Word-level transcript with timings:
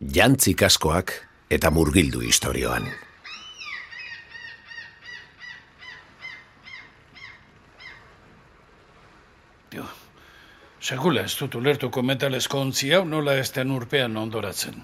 Jantzik 0.00 0.62
askoak 0.64 1.12
eta 1.52 1.68
murgildu 1.70 2.22
historioan. 2.24 2.86
Jo, 9.74 9.84
segula 10.80 11.26
ez 11.28 11.34
dut 11.36 11.58
ulertuko 11.60 12.00
metalezko 12.00 12.62
ontzi 12.64 12.94
hau 12.96 13.02
nola 13.04 13.34
ez 13.42 13.50
den 13.52 13.74
urpean 13.76 14.16
ondoratzen. 14.16 14.80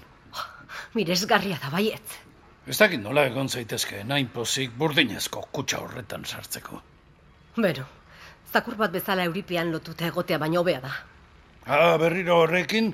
Miresgarria 0.93 1.57
da 1.65 1.73
baiet. 1.73 2.19
Ez 2.67 2.77
dakit 2.77 3.01
nola 3.01 3.25
egon 3.25 3.49
zaitezke, 3.49 4.03
nain 4.03 4.29
pozik 4.29 4.77
burdinezko 4.77 5.47
kutsa 5.51 5.81
horretan 5.81 6.29
sartzeko. 6.29 6.83
Bero, 7.57 7.89
zakur 8.53 8.77
bat 8.77 8.93
bezala 8.93 9.25
euripean 9.25 9.73
lotuta 9.73 10.05
egotea 10.13 10.37
baino 10.37 10.61
hobea 10.61 10.85
da. 10.85 10.93
Ah, 11.65 11.97
berriro 11.97 12.37
horrekin, 12.43 12.93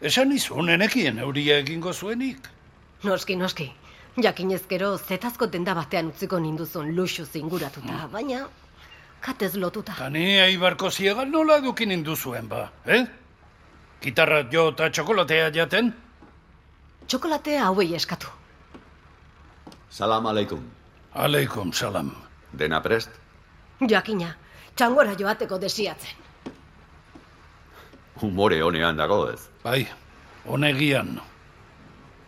esan 0.00 0.32
izun 0.32 0.70
enekien 0.70 1.18
euria 1.18 1.58
egingo 1.58 1.92
zuenik. 1.92 2.48
Noski, 3.04 3.36
noski. 3.36 3.72
Jakinezkero 4.18 4.96
zetazko 4.98 5.46
denda 5.46 5.74
batean 5.78 6.08
utziko 6.10 6.38
ninduzun 6.42 6.94
luxu 6.96 7.24
zinguratuta, 7.26 8.08
baina 8.12 8.48
katez 9.20 9.54
lotuta. 9.54 9.94
Ta 9.98 10.08
ni 10.10 10.40
aibarko 10.40 10.90
ziega 10.90 11.24
nola 11.24 11.58
edukin 11.62 11.92
induzuen 11.94 12.48
ba, 12.48 12.68
eh? 12.86 13.04
Gitarra 14.02 14.42
jo 14.50 14.68
eta 14.72 14.90
txokolatea 14.90 15.50
jaten? 15.54 15.92
Txokolatea 17.06 17.64
hauei 17.66 17.94
eskatu. 17.94 18.26
Salam 19.90 20.26
aleikum. 20.26 20.62
Aleikum 21.14 21.72
salam. 21.72 22.12
Dena 22.52 22.80
prest? 22.80 23.10
Jakina, 23.90 24.32
txangora 24.76 25.14
joateko 25.18 25.58
desiatzen. 25.58 26.26
Humore 28.22 28.62
honean 28.62 28.96
dago 28.98 29.28
ez. 29.30 29.48
Bai, 29.68 29.88
honegian. 30.46 31.20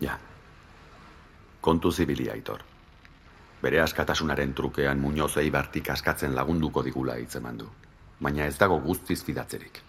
Ja. 0.00 0.18
Kontu 1.60 1.92
zibili 1.92 2.26
aitor. 2.28 2.60
Bere 3.62 3.80
askatasunaren 3.80 4.52
trukean 4.54 5.00
Muñoz 5.00 5.38
Eibartik 5.40 5.88
askatzen 5.94 6.34
lagunduko 6.36 6.82
digula 6.84 7.14
hitzeman 7.16 7.62
du. 7.62 7.68
Baina 8.20 8.44
ez 8.44 8.58
dago 8.60 8.76
guztiz 8.84 9.22
fidatzerik. 9.24 9.80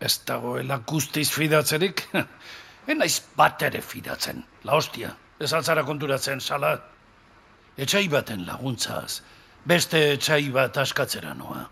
Ez 0.00 0.20
dagoela 0.28 0.78
guztiz 0.92 1.30
fidatzerik? 1.32 2.04
Enaiz 2.92 3.22
bat 3.40 3.64
ere 3.70 3.80
fidatzen. 3.80 4.44
La 4.68 4.76
hostia, 4.76 5.14
ez 5.40 5.52
altzara 5.52 5.86
konturatzen, 5.88 6.44
sala. 6.44 6.74
Etxai 7.78 8.04
baten 8.12 8.44
laguntzaz, 8.44 9.22
beste 9.64 10.04
etxai 10.18 10.50
bat 10.52 10.76
askatzera 10.84 11.32
noa. 11.40 11.64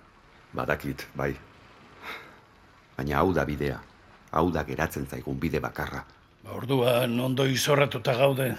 Badakit, 0.56 1.06
bai. 1.14 1.34
Baina 2.96 3.20
hau 3.20 3.34
da 3.36 3.44
bidea. 3.44 3.82
Hau 4.30 4.50
da 4.54 4.62
geratzen 4.64 5.06
zaigun 5.06 5.38
bide 5.40 5.60
bakarra. 5.60 6.04
Ba, 6.44 6.54
orduan 6.54 7.18
ondo 7.20 7.46
izorratuta 7.46 8.14
gaude. 8.14 8.50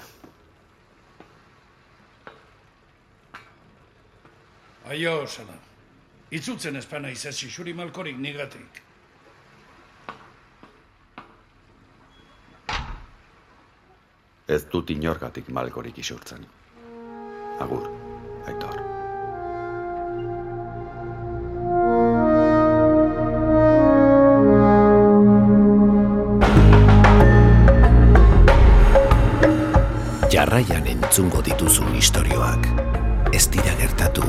Aio, 4.91 5.15
sala. 5.27 5.55
Itzutzen 6.31 6.75
espana 6.79 7.11
izasi 7.11 7.49
xuri 7.51 7.73
malkorik 7.73 8.19
nigatik. 8.19 8.81
Ez 14.51 14.63
dut 14.71 14.91
inorgatik 14.91 15.51
malkorik 15.55 15.99
isurtzen. 16.03 16.47
Agur, 17.63 17.87
aitor. 18.47 18.90
Jarraian 30.51 30.83
entzungo 30.83 31.39
dituzun 31.39 31.93
istorioak. 31.95 32.65
Ez 33.31 33.45
dira 33.53 33.71
gertatu. 33.79 34.25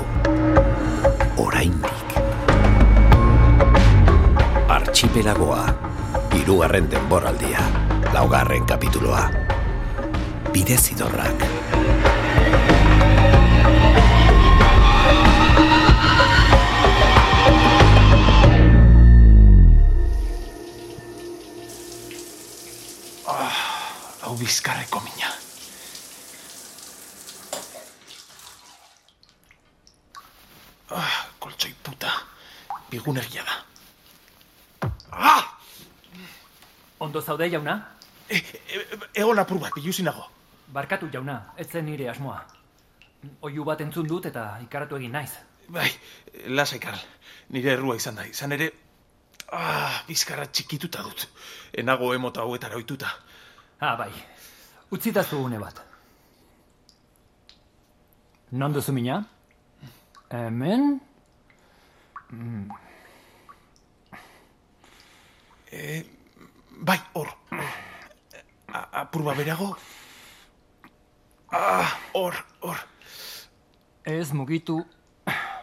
Oraindik. 1.42 2.12
Archipelagoa. 4.71 5.65
Hirugarren 6.38 6.87
denboraldia. 6.93 7.65
Laugarren 8.15 8.62
kapituloa. 8.71 9.25
Bidezidorrak. 10.55 11.43
Hau 24.22 24.38
bizkarreko 24.38 25.03
mina. 25.03 25.12
Bigunegia 33.02 33.42
da. 33.42 34.90
Ah! 35.10 35.58
Ondo 37.00 37.20
zaude, 37.20 37.48
jauna? 37.50 37.74
E, 38.30 38.36
e, 38.36 38.98
egon 39.18 39.38
apur 39.42 39.58
bat, 39.58 39.74
biluzinago. 39.74 40.28
Barkatu, 40.70 41.08
jauna, 41.10 41.40
ez 41.58 41.66
zen 41.66 41.88
nire 41.90 42.06
asmoa. 42.12 42.38
Oiu 43.42 43.66
bat 43.66 43.82
entzun 43.82 44.06
dut 44.06 44.30
eta 44.30 44.44
ikaratu 44.62 45.00
egin 45.00 45.18
naiz. 45.18 45.32
Bai, 45.74 45.88
lasa 46.46 46.78
Karl. 46.78 47.02
Nire 47.50 47.74
errua 47.74 47.98
izan 47.98 48.20
da. 48.20 48.28
Izan 48.30 48.54
ere, 48.54 48.70
ah, 49.50 49.98
bizkarra 50.06 50.46
txikituta 50.46 51.02
dut. 51.02 51.26
Enago 51.74 52.14
emota 52.14 52.46
hauetara 52.46 52.78
oituta. 52.78 53.10
Ah, 53.80 53.96
bai. 53.98 54.12
Utzitazu 54.94 55.42
une 55.42 55.58
bat. 55.58 55.82
Non 58.52 58.72
duzu 58.72 58.92
mina? 58.94 59.24
Hemen? 60.30 61.00
Bai, 66.83 66.99
hor. 67.15 67.28
A- 68.72 68.88
Apur 69.00 69.22
bat 69.25 69.37
berago. 69.37 69.77
Ah, 71.53 71.88
hor, 72.12 72.34
hor. 72.60 72.77
Ez 74.05 74.32
mugitu 74.32 74.84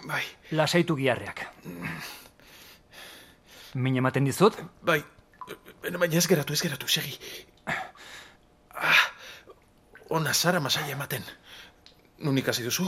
Bai, 0.08 0.24
lasaitu 0.52 0.96
giarreak. 0.96 1.42
Min 3.74 3.98
ematen 3.98 4.25
dizut? 4.25 4.56
bai. 4.81 5.03
Baina 5.81 6.18
ez 6.18 6.28
geratu, 6.28 6.53
ez 6.53 6.62
geratu, 6.62 6.88
segi. 6.88 7.18
Ah, 8.75 9.02
ona 10.09 10.34
zara 10.34 10.59
masaia 10.59 10.94
ematen. 10.96 11.24
Nun 12.19 12.38
ikasi 12.38 12.64
duzu? 12.64 12.86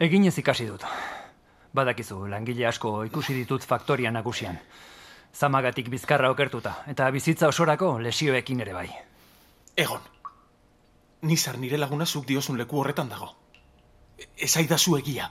Egin 0.00 0.24
ez 0.26 0.36
ikasi 0.38 0.66
dut. 0.66 0.84
Badakizu, 1.74 2.26
langile 2.26 2.66
asko 2.66 3.04
ikusi 3.04 3.34
ditut 3.34 3.62
faktoria 3.64 4.10
nagusian. 4.10 4.58
Zamagatik 5.34 5.88
bizkarra 5.88 6.30
okertuta, 6.30 6.74
eta 6.90 7.10
bizitza 7.10 7.48
osorako 7.48 7.98
lesioekin 8.02 8.60
ere 8.60 8.72
bai. 8.74 8.88
Egon. 9.76 10.00
Nizar 11.22 11.58
nire 11.58 11.78
laguna 11.78 12.06
zuk 12.06 12.26
diozun 12.26 12.58
leku 12.58 12.80
horretan 12.80 13.08
dago. 13.08 13.30
Ez 14.36 14.56
aidazu 14.56 14.96
egia. 14.98 15.30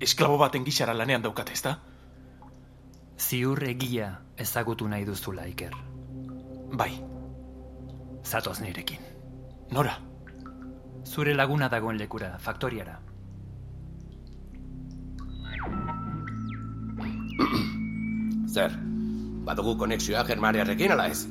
Esklabo 0.00 0.36
baten 0.38 0.64
gixara 0.64 0.94
lanean 0.94 1.22
daukat, 1.22 1.50
ezta? 1.50 1.78
Ziur 3.18 3.62
egia 3.64 4.10
ezagutu 4.36 4.88
nahi 4.88 5.04
duzula, 5.08 5.46
Iker. 5.48 5.72
Bai, 6.72 6.90
Zatoz 8.24 8.60
nirekin. 8.60 8.98
nora? 9.70 9.98
Zure 11.04 11.34
laguna 11.34 11.68
dagoen 11.68 11.96
lekura, 11.98 12.38
faktoriara. 12.38 13.00
Zer, 18.46 18.72
badugu 19.46 19.76
konexioa 19.78 20.24
Germaniarrekin 20.26 20.92
ala 20.92 21.06
ez? 21.12 21.22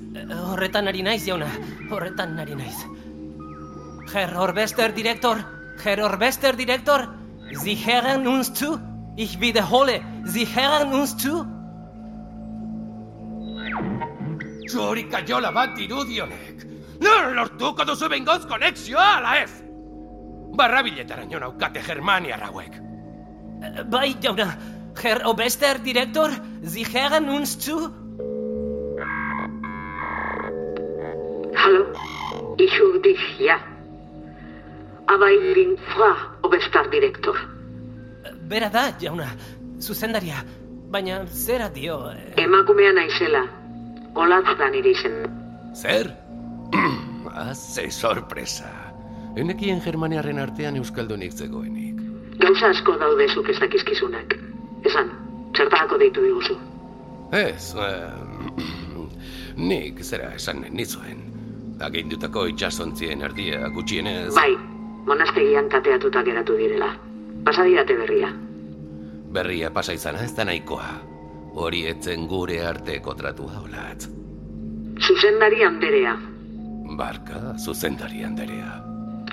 Horretan 0.52 0.88
ari 0.88 1.04
naiz, 1.04 1.26
jauna. 1.28 1.50
Horretan 1.92 2.40
ari 2.40 2.56
naiz. 2.56 2.78
Herr 4.14 4.38
Orbester 4.40 4.96
Direktor, 4.96 5.42
Herr 5.84 6.02
Orbester 6.04 6.56
Direktor, 6.58 7.08
Sie 7.64 7.76
hören 7.76 8.28
uns 8.28 8.54
zu? 8.54 8.80
Ich 9.18 9.40
wiederhole, 9.40 10.02
Sie 10.26 10.46
hören 10.46 10.94
uns 10.94 11.18
zu? 11.18 11.46
Zuri 14.72 15.04
kaiola 15.12 15.52
bat 15.52 15.76
dirudionek. 15.78 16.64
Nor 17.04 17.34
lortuko 17.36 17.86
duzu 17.86 18.10
bengoz 18.10 18.46
konexioa 18.50 19.10
ala 19.18 19.36
ez? 19.44 19.52
Barrabiletaraino 20.56 21.40
naukate 21.40 21.84
Germaniar 21.86 22.48
hauek. 22.48 22.80
Bai, 23.92 24.16
jauna. 24.22 24.48
Herr 25.04 25.26
Oberster 25.28 25.78
Direktor, 25.84 26.32
Sie 26.64 26.86
hören 26.86 27.30
uns 27.30 27.60
zu? 27.60 28.05
Hallo, 31.66 31.84
ich 32.58 32.80
höre 32.80 33.00
dich, 33.02 33.40
ja. 33.40 33.58
Aber 35.08 35.32
ich 35.32 35.54
bin 35.56 35.76
Frau. 35.96 36.14
Bera 38.48 38.70
da, 38.70 38.94
jauna. 39.02 39.30
Zuzendaria. 39.80 40.44
Baina 40.92 41.26
zera 41.26 41.70
dio... 41.70 42.12
eh, 42.12 42.44
Emakumea 42.44 42.92
naizela. 42.94 43.42
Olatz 44.14 44.54
da 44.60 44.70
nire 44.70 44.92
izen. 44.92 45.16
Zer? 45.74 46.12
Ah, 47.36 47.54
ze 47.54 47.90
sorpresa. 47.92 48.70
Enekien 49.36 49.82
Germaniarren 49.84 50.38
artean 50.40 50.78
Euskaldunik 50.80 51.34
zegoenik. 51.34 51.98
Gauza 52.40 52.70
asko 52.70 52.94
daude 53.02 53.26
zuk 53.34 53.50
ez 53.52 53.58
dakizkizunak. 53.60 54.38
Esan, 54.88 55.10
zertarako 55.58 55.98
deitu 55.98 56.22
diguzu. 56.24 56.56
Ez, 57.34 57.74
eh, 57.74 58.14
nik 59.70 60.04
zera 60.06 60.30
esan 60.38 60.64
nizuen. 60.72 61.35
Agindutako 61.82 62.46
itxasontzien 62.54 63.22
erdia 63.22 63.68
gutxienez... 63.76 64.34
Bai, 64.36 64.56
monastegian 65.08 65.68
kateatuta 65.70 66.24
geratu 66.24 66.56
direla. 66.56 66.94
Pasadirate 67.44 67.98
berria. 68.00 68.30
Berria 69.36 69.72
pasa 69.74 69.94
izana 69.94 70.24
ez 70.24 70.32
da 70.38 70.46
nahikoa. 70.48 70.88
Hori 71.56 71.86
etzen 71.88 72.28
gure 72.32 72.62
arteko 72.66 73.14
tratua 73.16 73.60
olatz. 73.64 74.08
Zuzendari 75.04 75.64
anderea. 75.64 76.16
Barka, 76.98 77.56
zuzendari 77.60 78.24
handerea. 78.24 78.82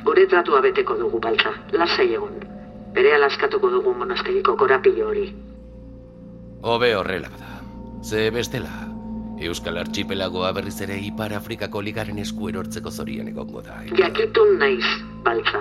Gure 0.03 0.27
tratua 0.27 0.61
beteko 0.65 0.97
dugu 0.99 1.21
baltza, 1.23 1.53
lasai 1.73 2.09
egon. 2.15 2.41
Bere 2.95 3.15
alaskatuko 3.15 3.71
dugu 3.71 3.95
monastegiko 3.95 4.57
korapilo 4.59 5.09
hori. 5.09 5.29
Hobe 6.63 6.95
horrela 6.97 7.31
da. 7.39 7.61
Ze 8.03 8.31
bestela, 8.35 8.71
Euskal 9.49 9.77
Archipelagoa 9.79 10.53
berriz 10.53 10.81
ere 10.85 10.99
Ipar 11.01 11.33
Afrikako 11.35 11.83
ligaren 11.83 12.19
esku 12.23 12.49
erortzeko 12.49 12.91
zorian 12.91 13.29
egongo 13.29 13.63
da. 13.63 13.81
Eta, 13.85 13.97
Jakitun 14.03 14.59
naiz, 14.59 14.85
baltza. 15.25 15.61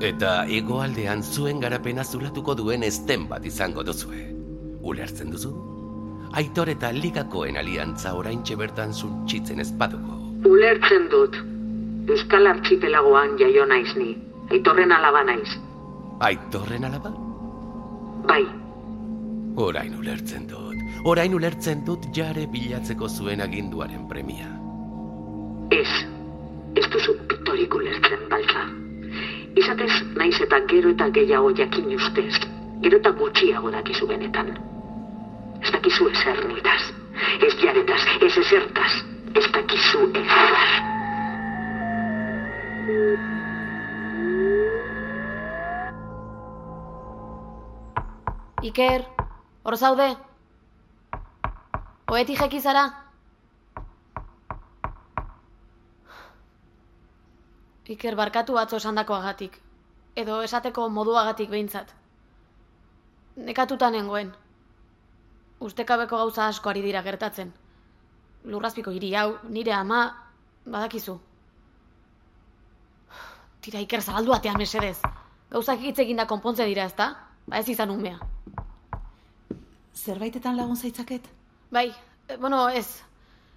eta 0.00 0.44
hegoaldean 0.48 1.22
zuen 1.22 1.60
garapena 1.60 2.04
zulatuko 2.04 2.54
duen 2.54 2.82
ezten 2.82 3.26
bat 3.28 3.44
izango 3.44 3.82
duzue. 3.84 4.22
Ulertzen 4.82 5.30
duzu? 5.30 5.50
Aitor 6.32 6.68
eta 6.72 6.92
ligakoen 6.92 7.56
aliantza 7.56 8.14
oraintxe 8.14 8.56
bertan 8.56 8.92
zuntxitzen 8.94 9.60
ezpaduko. 9.60 10.16
Ulertzen 10.48 11.08
dut. 11.10 11.36
Euskal 12.08 12.46
Archipelagoan 12.46 13.36
jaio 13.38 13.66
naiz 13.66 13.92
ni. 13.96 14.16
Aitorren 14.50 14.92
alaba 14.92 15.22
naiz. 15.24 15.48
Aitorren 16.20 16.84
alaba? 16.84 17.12
Bai, 18.26 18.44
Orain 19.56 19.94
ulertzen 19.98 20.46
dut. 20.48 20.69
Orain 21.08 21.32
ulertzen 21.32 21.80
dut 21.86 22.10
jare 22.12 22.42
bilatzeko 22.52 23.08
zuen 23.08 23.40
aginduaren 23.40 24.08
premia. 24.08 24.50
ez. 25.70 25.88
Ez 26.76 26.86
duzu 26.92 27.14
pitorik 27.28 27.74
ulertzen, 27.74 28.28
baltza. 28.28 28.66
Izatez, 29.56 29.92
naiz 30.18 30.36
eta 30.44 30.60
gero 30.68 30.92
eta 30.94 31.08
gehiago 31.08 31.50
jakin 31.56 31.94
ustez. 31.96 32.34
Gero 32.84 32.98
eta 32.98 33.10
gutxiago 33.10 33.70
dakizu 33.70 34.06
benetan. 34.06 34.52
Ez 35.62 35.72
dakizu 35.72 36.08
ezer 36.12 36.44
nitaz. 36.52 36.82
Ez 37.48 37.54
jaretaz, 37.64 38.00
ez 38.20 38.36
ezertaz. 38.44 38.92
Ez 39.34 39.46
dakizu 39.56 40.06
ezer. 40.22 40.58
Iker, 48.62 49.06
hor 49.64 49.76
zaude? 49.76 50.29
Oetik 52.10 52.40
jeki 52.42 52.58
zara? 52.58 52.88
Iker, 57.90 58.16
barkatu 58.18 58.58
atzo 58.58 58.80
esandakoagatik. 58.82 59.54
Edo 60.18 60.40
esateko 60.42 60.88
moduagatik 60.90 61.50
behintzat. 61.50 61.94
Nekatuta 63.46 63.92
nengoen. 63.94 64.34
Ustekabeko 65.60 66.18
gauza 66.18 66.48
asko 66.50 66.70
ari 66.74 66.82
dira 66.82 67.02
gertatzen. 67.06 67.54
Lurrazpiko 68.44 68.90
hiri 68.90 69.14
hau, 69.14 69.38
nire 69.56 69.74
ama, 69.78 70.02
badakizu. 70.66 71.18
Tira, 73.60 73.86
Iker, 73.86 74.02
zabaldu 74.02 74.34
atean 74.34 74.58
mesedez. 74.58 74.96
Gauzak 75.50 75.82
hitz 75.86 75.98
eginda 76.02 76.26
konpontze 76.26 76.66
dira, 76.66 76.90
ezta? 76.90 77.12
Ba 77.46 77.62
ez 77.62 77.68
izan 77.68 77.90
umea. 77.90 78.18
Zerbaitetan 79.94 80.56
lagun 80.56 80.76
zaitzaket? 80.76 81.36
Bai, 81.70 81.94
e, 82.28 82.36
bueno, 82.36 82.68
ez. 82.68 83.02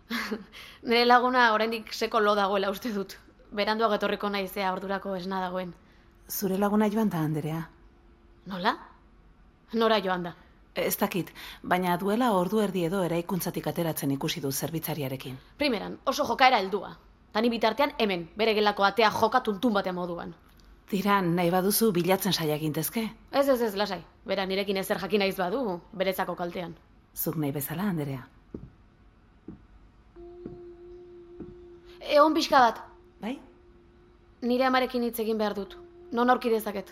Nire 0.83 1.06
laguna 1.06 1.51
oraindik 1.54 1.94
seko 1.94 2.19
lo 2.19 2.36
dagoela 2.36 2.69
uste 2.69 2.92
dut. 2.94 3.18
Beranduago 3.51 3.98
etorriko 3.98 4.30
naizea 4.30 4.71
ordurako 4.74 5.15
esna 5.15 5.42
dagoen. 5.42 5.74
Zure 6.30 6.57
laguna 6.57 6.89
joan 6.89 7.10
da, 7.10 7.19
Anderea. 7.19 7.68
Nola? 8.45 8.77
Nora 9.74 10.00
joan 10.01 10.24
da. 10.30 10.36
Ez 10.75 10.98
dakit, 10.98 11.30
baina 11.62 11.98
duela 12.01 12.31
ordu 12.33 12.62
erdi 12.62 12.86
edo 12.86 13.04
eraikuntzatik 13.06 13.68
ateratzen 13.69 14.12
ikusi 14.15 14.42
du 14.42 14.51
zerbitzariarekin. 14.51 15.36
Primeran, 15.57 16.00
oso 16.06 16.25
jokaera 16.25 16.62
heldua. 16.63 16.95
Tani 17.33 17.50
bitartean 17.50 17.94
hemen, 17.98 18.30
bere 18.38 18.54
gelako 18.54 18.86
atea 18.86 19.12
joka 19.19 19.42
tuntun 19.42 19.74
batean 19.74 19.95
moduan. 19.95 20.33
Tira, 20.89 21.21
nahi 21.21 21.50
baduzu 21.50 21.92
bilatzen 21.94 22.33
saia 22.33 22.57
gintezke. 22.62 23.10
Ez, 23.31 23.48
ez, 23.48 23.62
ez, 23.62 23.75
lasai. 23.75 24.04
Bera 24.25 24.45
nirekin 24.45 24.77
ezer 24.77 25.00
jakin 25.01 25.24
naiz 25.25 25.38
badu, 25.38 25.80
berezako 25.94 26.36
kaltean. 26.36 26.75
Zuk 27.15 27.36
nahi 27.38 27.51
bezala, 27.56 27.83
Anderea. 27.94 28.24
Egon 32.13 32.33
pixka 32.36 32.60
bat, 32.60 32.81
Bai? 33.21 33.38
nire 34.42 34.65
amarekin 34.68 35.04
hitz 35.07 35.19
egin 35.24 35.38
behar 35.39 35.56
dut. 35.60 35.77
Non 36.12 36.30
aurki 36.30 36.50
dezaket. 36.51 36.92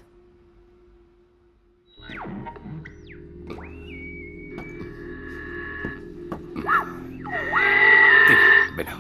Tira, 8.28 8.48
beno, 8.78 8.98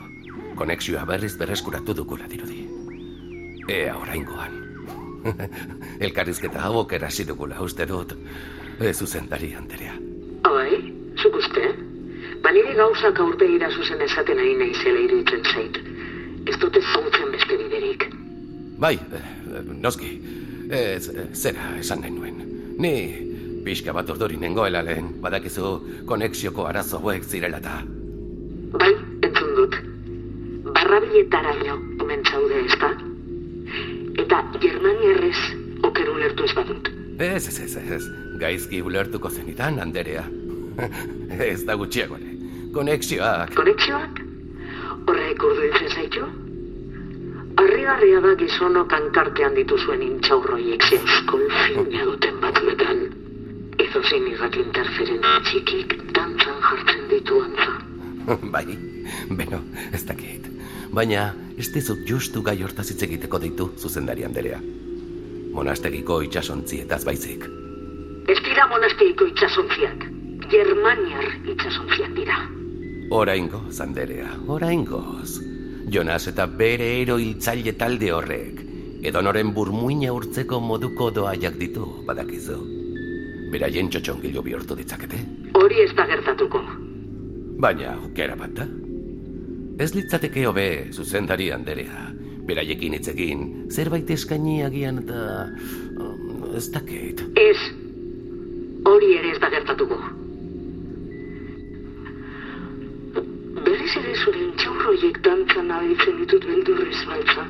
konexioa 0.59 1.03
berriz 1.09 1.33
berreskuratu 1.39 1.95
dugula 2.01 2.27
dirudi. 2.31 2.63
Ea 3.71 3.93
oraingoan. 3.97 4.57
Elkarrizketa 6.05 6.63
hauok 6.67 6.95
erasi 6.97 7.25
dugula 7.29 7.61
uste 7.61 7.85
dut. 7.89 8.15
Ez 8.81 8.95
zuzendari 8.97 9.53
Anderea. 9.57 9.95
Zuk 11.21 11.35
uste? 11.37 11.69
Ba 12.41 12.51
nire 12.51 12.73
gauzak 12.73 13.19
aurpegira 13.21 13.69
zuzen 13.69 14.01
esaten 14.01 14.39
ari 14.41 14.55
naizela 14.57 15.03
iruditzen 15.05 15.43
zait. 15.53 15.77
Ez 16.49 16.57
dute 16.57 16.81
zautzen 16.81 17.29
beste 17.35 17.57
biderik. 17.59 18.07
Bai, 18.81 18.95
eh, 18.97 19.61
noski. 19.83 20.15
Ez, 20.71 21.09
eh, 21.09 21.27
zera 21.33 21.75
esan 21.79 22.01
nahi 22.01 22.11
nuen. 22.15 22.41
Ni 22.81 22.93
pixka 23.65 23.93
bat 23.93 24.09
ordori 24.09 24.37
nengoela 24.41 24.81
lehen, 24.81 25.11
badakizu 25.21 25.71
konexioko 26.09 26.65
arazo 26.65 26.97
hauek 26.97 27.23
zirela 27.23 27.61
eta. 27.61 27.77
Bai, 28.73 28.91
entzun 29.21 29.55
dut. 29.59 29.77
Barrabiletaraino 30.73 31.77
omen 32.01 32.25
zaude, 32.25 32.65
ezta? 32.65 32.89
Eta 34.25 34.41
Germaniarrez 34.63 35.37
oker 35.83 36.09
ulertu 36.09 36.49
ez 36.49 36.55
badut. 36.57 36.89
Ez, 37.21 37.47
ez, 37.47 37.59
ez, 37.67 37.75
ez, 37.77 38.05
gaizki 38.41 38.81
ulertuko 38.81 39.29
zenitan, 39.29 39.77
Anderea. 39.79 40.25
ez 41.51 41.63
da 41.67 41.75
gutxiago 41.79 42.17
ere. 42.19 42.31
Konexioak. 42.73 43.55
Konexioak? 43.55 44.21
Horrek 45.07 45.43
urduitzen 45.43 45.89
zaitu? 45.91 46.27
Arrigarria 47.61 48.21
da 48.23 48.31
gizonok 48.39 48.93
hankartean 48.95 49.57
dituzuen 49.57 50.01
intxaurroiek 50.05 50.85
zeuskol 50.87 51.43
fina 51.65 52.05
duten 52.07 52.39
batzuetan. 52.43 53.01
Edo 53.81 54.01
zein 54.07 54.29
irrat 54.31 54.55
interferentzia 54.61 55.41
txikik 55.49 55.97
dantzan 56.15 56.61
jartzen 56.67 57.07
ditu 57.11 57.41
antza. 57.43 57.75
bai, 58.55 58.65
beno, 59.29 59.61
ez 59.91 60.03
dakit. 60.07 60.47
Baina, 60.91 61.31
ez 61.57 61.69
dizut 61.73 62.03
justu 62.07 62.43
gai 62.43 62.57
hortaz 62.63 62.89
hitz 62.91 63.01
egiteko 63.07 63.39
deitu 63.39 63.69
zuzendari 63.77 64.27
Anderea. 64.27 64.59
Monastegiko 65.55 66.21
itxasontzietaz 66.27 67.03
baizik. 67.07 67.47
Ez 68.31 68.39
dira 68.45 68.67
monasteiko 68.71 69.27
itxasontziak. 69.33 70.10
Germaniar 70.51 71.29
itxasontziak 71.47 72.11
dira. 72.15 72.35
Oraingo, 73.11 73.61
Zanderea, 73.71 74.33
oraingoz. 74.47 75.39
Jonas 75.91 76.27
eta 76.27 76.45
bere 76.45 76.89
ero 77.01 77.17
hiltzaile 77.19 77.73
talde 77.79 78.11
horrek, 78.11 78.61
edonoren 79.07 79.53
burmuina 79.55 80.11
urtzeko 80.13 80.59
moduko 80.59 81.09
doaiak 81.15 81.57
ditu, 81.59 81.87
badakizu. 82.07 82.59
Beraien 83.51 83.89
txotxongilo 83.91 84.43
bihurtu 84.43 84.77
ditzakete. 84.79 85.19
Hori 85.59 85.81
ez 85.83 85.91
da 85.95 86.05
gertatuko. 86.07 86.61
Baina, 87.61 87.95
aukera 87.97 88.37
bat 88.39 88.53
da. 88.59 88.67
Ez 89.81 89.91
litzateke 89.95 90.45
hobe, 90.47 90.67
zuzendari 90.91 91.49
Anderea. 91.51 92.09
Beraiekin 92.47 92.95
hitz 92.97 93.07
egin, 93.11 93.43
zerbait 93.71 94.09
eskaini 94.09 94.61
agian 94.65 95.03
eta... 95.03 95.47
um, 95.97 96.49
ez 96.55 96.67
dakit. 96.73 97.23
Ez. 97.39 97.59
Hori 98.87 99.13
ere 99.19 99.35
ez 99.35 99.39
da 99.39 99.51
gertatuko. 99.53 99.99
Berriz 103.61 103.91
ere 103.99 104.15
zure 104.17 104.47
intxaurroiek 105.11 105.17
dantzan 105.23 105.71
abiltzen 105.71 106.17
ditut 106.17 106.45
beldurrez 106.45 107.05
baltza. 107.05 107.43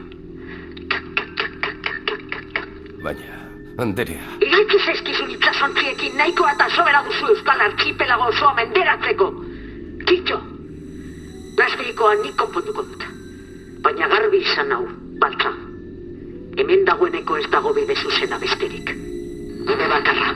Baina, 3.03 3.37
Anderea, 3.77 4.21
Iritsi 4.41 4.79
zaizkizun 4.85 5.29
itxasontziekin 5.31 6.17
nahikoa 6.17 6.51
eta 6.53 6.69
sobera 6.75 7.03
duzu 7.05 7.27
Euskal 7.27 7.61
Archipelago 7.61 8.27
osoa 8.29 8.53
menderatzeko. 8.55 9.31
Kitxo, 10.05 10.39
lasbirikoa 11.57 12.13
nik 12.23 12.35
konponduko 12.35 12.83
dut. 12.83 13.05
Baina 13.81 14.07
garbi 14.07 14.41
izan 14.41 14.71
hau, 14.71 14.85
baltza. 15.19 15.53
Hemen 16.57 16.85
dagoeneko 16.85 17.37
ez 17.37 17.49
dago 17.49 17.73
bide 17.73 17.95
zuzena 17.95 18.37
besterik. 18.37 18.93
Bide 19.67 19.87
bakarra. 19.87 20.35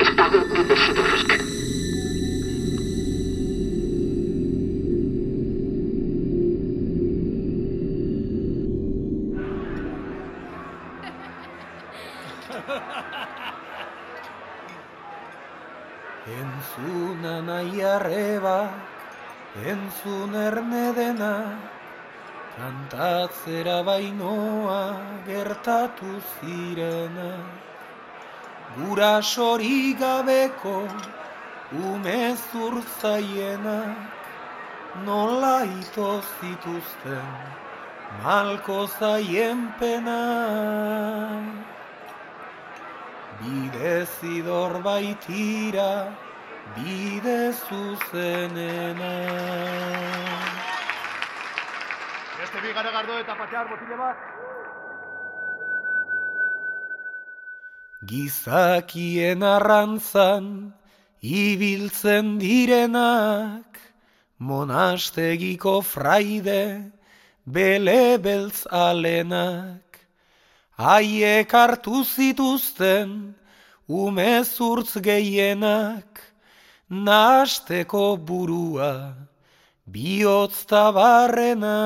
Ez 0.00 0.16
dago 0.16 0.44
bide 0.54 0.76
zidurrik. 0.86 1.49
Entzuna 16.40 17.34
nahi 17.48 17.82
arreba, 17.82 18.58
entzun 19.72 20.34
erne 20.34 20.86
dena, 20.98 21.34
kantatzera 22.56 23.78
bainoa 23.88 24.82
gertatu 25.26 26.12
zirena. 26.34 27.32
Gura 28.76 29.14
sori 29.22 29.94
gabeko 29.94 30.76
ume 31.72 32.20
zurtzaienak, 32.50 33.96
nola 35.06 35.56
ito 35.64 36.10
zituzten 36.36 37.26
malko 38.18 38.86
zaien 38.98 39.72
pena. 39.78 40.20
Bide 43.40 44.04
zidor 44.20 44.82
baitira, 44.84 46.12
bide 46.76 47.52
zuzenena. 47.56 49.12
Beste 52.40 52.60
bi 52.64 52.74
garagardo 52.76 53.16
eta 53.22 53.36
patear 53.40 53.70
botile 53.72 53.96
bat. 54.02 54.16
Gizakien 58.12 59.42
arrantzan, 59.42 60.72
ibiltzen 61.20 62.38
direnak, 62.40 63.80
monastegiko 64.38 65.80
fraide, 65.80 66.92
bele 67.44 68.18
beltz 68.18 68.66
alenak. 68.70 69.89
Haiek 70.80 71.52
hartu 71.52 72.00
zituzten, 72.08 73.34
ume 73.86 74.44
zurtz 74.48 74.96
gehienak, 75.04 76.20
nasteko 76.88 78.16
burua, 78.16 79.12
bihotz 79.84 80.64
tabarrenak. 80.70 81.76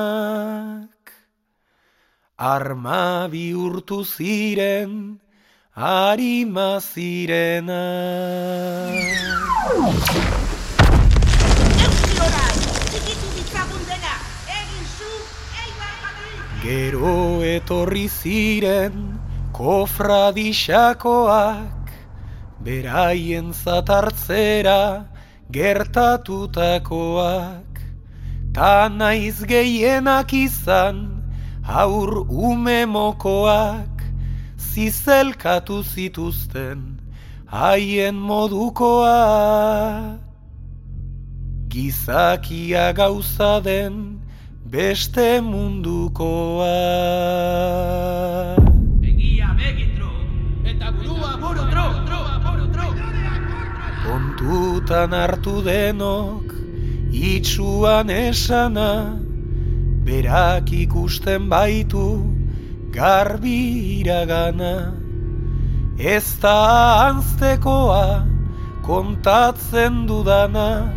Arma 2.39 3.27
bihurtu 3.27 4.07
ziren, 4.07 5.19
harima 5.75 6.79
zirenak. 6.79 7.75
Gero 16.65 17.45
etorri 17.45 18.09
ziren 18.09 19.21
kofradixakoak, 19.53 21.93
beraien 22.65 23.53
zatartzera 23.53 25.05
gertatutakoak, 25.57 27.69
ta 28.57 28.89
naiz 28.89 29.45
gehienak 29.45 30.33
izan 30.33 31.21
haur 31.69 32.25
ume 32.25 32.89
mokoak, 32.89 34.01
zizelkatu 34.57 35.85
zituzten 35.85 36.97
haien 37.45 38.17
modukoak. 38.17 40.17
Gizakia 41.69 42.89
gauza 42.97 43.61
den 43.61 44.24
beste 44.65 45.41
mundukoa. 45.41 46.65
Begia 48.99 49.53
begi 49.53 49.93
truk, 49.93 50.25
eta 50.65 50.89
burua 50.97 51.37
truk, 51.37 51.95
buru 52.45 52.65
truk. 52.73 52.95
Kontutan 54.05 55.13
hartu 55.13 55.61
denok, 55.61 56.49
itxuan 57.13 58.09
esana, 58.09 59.21
berak 60.03 60.73
ikusten 60.73 61.47
baitu, 61.47 62.25
garbi 62.89 64.01
iragana. 64.01 64.97
Ez 65.99 66.39
da 66.41 66.59
anztekoa, 67.13 68.25
kontatzen 68.81 70.07
dudana, 70.09 70.89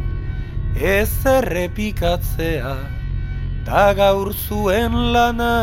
ez 0.75 1.13
errepikatzea 1.27 2.98
da 3.69 3.93
gaur 3.93 4.29
zuen 4.33 4.95
lana 5.15 5.55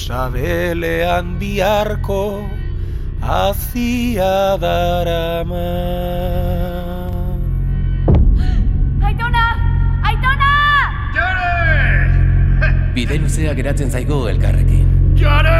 Sabelean 0.00 1.26
biharko 1.40 2.22
azia 3.38 4.36
darama 4.64 5.66
Aitona! 9.08 9.44
Aitona! 10.10 10.52
Jare! 11.18 11.50
Bide 12.94 13.18
luzea 13.24 13.54
geratzen 13.58 13.90
zaigo 13.90 14.22
elkarrekin. 14.30 14.86
Jare! 15.18 15.58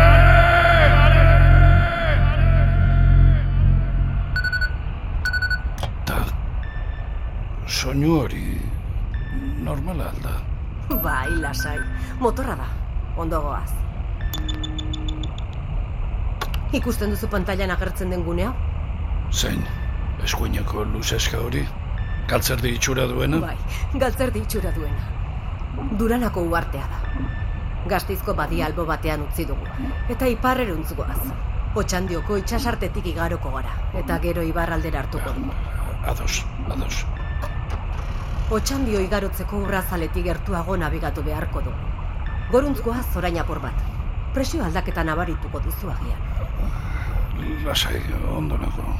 Ta, 6.06 6.22
soinu 7.80 8.18
hori 8.22 8.59
normala 9.70 10.10
alda. 10.10 10.34
Bai, 11.02 11.30
lasai. 11.42 11.78
Motorra 12.18 12.56
da. 12.58 12.66
Ondo 13.16 13.40
goaz. 13.44 13.70
Ikusten 16.78 17.14
duzu 17.14 17.28
pantailan 17.30 17.70
agertzen 17.74 18.10
den 18.14 18.24
gunea? 18.26 18.50
Zein, 19.30 19.62
eskuineko 20.26 20.84
luzeska 20.94 21.42
hori? 21.46 21.62
Galtzerdi 22.30 22.74
itxura 22.76 23.06
duena? 23.10 23.40
Bai, 23.42 23.56
galtzerdi 24.02 24.42
itxura 24.46 24.74
duena. 24.74 25.06
Duranako 26.02 26.44
uartea 26.50 26.86
da. 26.94 27.24
Gaztizko 27.90 28.34
badia 28.38 28.66
albo 28.66 28.84
batean 28.90 29.24
utzi 29.28 29.46
dugu. 29.50 29.70
Eta 30.14 30.28
iparreruntz 30.34 30.92
goaz. 30.98 31.20
Otxandioko 31.80 32.38
itxasartetik 32.42 33.06
igaroko 33.14 33.54
gara. 33.56 33.78
Eta 34.02 34.18
gero 34.26 34.46
ibarraldera 34.46 35.04
hartuko 35.04 35.34
dugu. 35.38 35.58
Ados, 36.14 36.44
ados. 36.76 37.04
Otxandio 38.50 38.98
igarotzeko 38.98 39.60
urrazaletik 39.62 40.24
gertuago 40.26 40.74
nabigatu 40.76 41.22
beharko 41.22 41.60
dugu. 41.62 41.90
Goruntzkoa 42.50 42.96
zorain 43.12 43.36
apur 43.38 43.60
bat. 43.62 43.76
Presio 44.34 44.64
aldaketa 44.66 45.04
nabarituko 45.06 45.60
duzu 45.62 45.90
agian. 45.92 46.24
Lasai, 47.66 48.00
ondo 48.34 48.58
nago. 48.58 48.96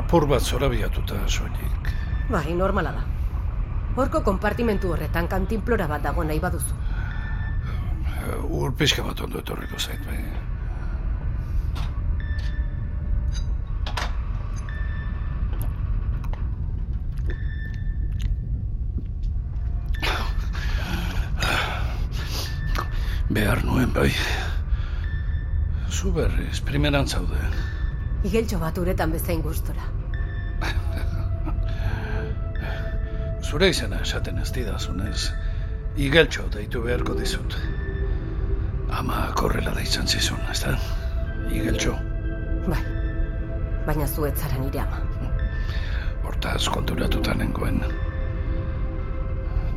Apur 0.00 0.26
bat 0.26 0.42
zorabiatuta 0.42 1.20
soilik. 1.28 1.92
Bai, 2.30 2.54
normala 2.58 2.90
da. 2.98 3.04
Horko 3.96 4.24
konpartimentu 4.26 4.90
horretan 4.92 5.30
kantinplora 5.30 5.86
bat 5.86 6.02
dago 6.02 6.24
nahi 6.24 6.42
baduzu. 6.42 6.74
Ur 8.50 8.74
pixka 8.74 9.06
bat 9.06 9.20
ondo 9.20 9.38
etorriko 9.38 9.78
zait, 9.78 10.02
bai. 10.10 10.18
Behar 23.36 23.60
nuen, 23.68 23.90
bai. 23.92 24.12
Zu 25.92 26.08
berriz, 26.16 26.62
primeran 26.64 27.04
zaude. 27.04 27.36
Igeltxo 28.24 28.56
bat 28.62 28.78
uretan 28.80 29.12
bezain 29.12 29.42
gustora. 29.44 29.84
Zure 33.50 33.68
izena 33.74 34.00
esaten 34.06 34.40
ez 34.40 34.48
didazunez, 34.56 35.18
igeltxo 36.06 36.46
deitu 36.56 36.80
beharko 36.88 37.18
dizut. 37.20 37.58
Ama 39.02 39.20
korrela 39.36 39.76
da 39.76 39.84
izan 39.84 40.08
zizun, 40.08 40.40
ez 40.48 40.62
da? 40.64 40.72
Igeltxo. 41.52 41.92
Bai, 42.70 42.82
baina 43.84 44.08
zu 44.08 44.24
ez 44.32 44.34
zara 44.40 44.64
nire 44.64 44.80
ama. 44.86 45.04
Hortaz 46.24 46.62
konturatuta 46.72 47.36
nengoen. 47.36 47.84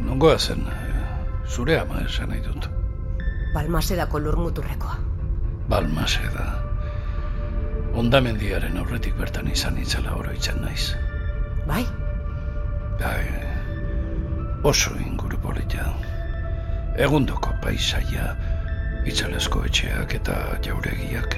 Nongoa 0.07 0.39
zen, 0.39 0.63
zure 1.43 1.81
ama 1.83 2.07
esan 2.07 2.31
nahi 2.31 2.45
dut. 2.47 2.78
Balmasedako 3.53 4.19
lur 4.19 4.37
muturrekoa. 4.37 4.97
Balmaseda. 5.69 6.45
Ondamendiaren 7.93 8.77
aurretik 8.77 9.17
bertan 9.17 9.47
izan 9.47 9.77
itzala 9.77 10.13
oroitzen 10.15 10.61
naiz. 10.61 10.93
Bai, 11.67 11.85
Bai, 12.99 13.25
Oso 14.63 14.91
inguru 14.99 15.37
polita. 15.39 15.85
Egundoko 16.99 17.53
paisaia, 17.63 18.33
itzalezko 19.07 19.61
etxeak 19.69 20.15
eta 20.17 20.35
jauregiak. 20.65 21.37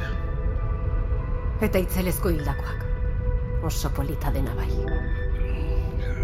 Eta 1.61 1.83
itzelezko 1.85 2.33
hildakoak. 2.33 2.87
Oso 3.69 3.91
polita 3.93 4.33
dena 4.33 4.55
bai. 4.57 4.71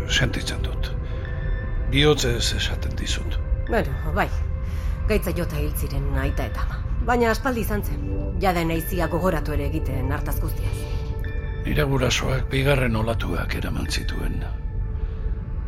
Sentitzen 0.10 0.66
dut. 0.66 0.90
Biotzez 1.94 2.56
esaten 2.58 2.98
dizut. 2.98 3.38
Bueno, 3.70 3.94
bai. 4.18 4.30
Gaitza 5.08 5.32
jota 5.32 5.56
hil 5.56 5.72
ziren 5.80 6.08
aita 6.20 6.46
eta 6.52 6.64
ama. 6.66 6.82
Baina 7.08 7.30
aspaldi 7.32 7.62
izan 7.64 7.84
zen. 7.84 8.02
Jada 8.44 8.64
naizia 8.68 9.08
gogoratu 9.08 9.54
ere 9.56 9.68
egiten 9.72 10.12
hartaz 10.12 10.36
guztiaz. 10.44 10.74
Nire 11.68 11.86
gurasoak 11.88 12.50
bigarren 12.52 12.96
olatuak 12.96 13.56
eraman 13.60 13.88
zituen. 13.88 14.42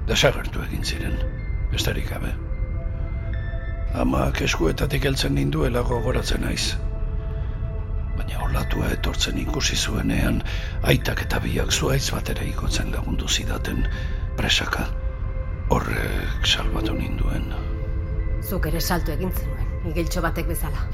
Desagertu 0.09 0.63
egin 0.65 0.83
ziren, 0.83 1.15
besterik 1.71 2.11
gabe. 2.11 2.33
Amak 4.03 4.41
eskuetatik 4.45 5.07
heltzen 5.09 5.35
ninduela 5.39 5.85
gogoratzen 5.87 6.43
naiz. 6.45 6.75
Baina 8.19 8.43
olatua 8.49 8.91
etortzen 8.97 9.39
ikusi 9.39 9.79
zuenean, 9.79 10.43
aitak 10.93 11.23
eta 11.27 11.39
biak 11.47 11.71
zuaitz 11.71 12.09
batera 12.15 12.43
igotzen 12.51 12.91
lagundu 12.95 13.27
zidaten 13.27 13.85
presaka. 14.37 14.87
Horrek 15.69 16.47
salbatu 16.47 16.95
ninduen. 16.99 17.53
Zuk 18.47 18.65
ere 18.69 18.79
salto 18.81 19.11
egin 19.13 19.31
zenuen, 19.35 19.67
igeltxo 19.91 20.21
batek 20.25 20.47
bezala. 20.47 20.85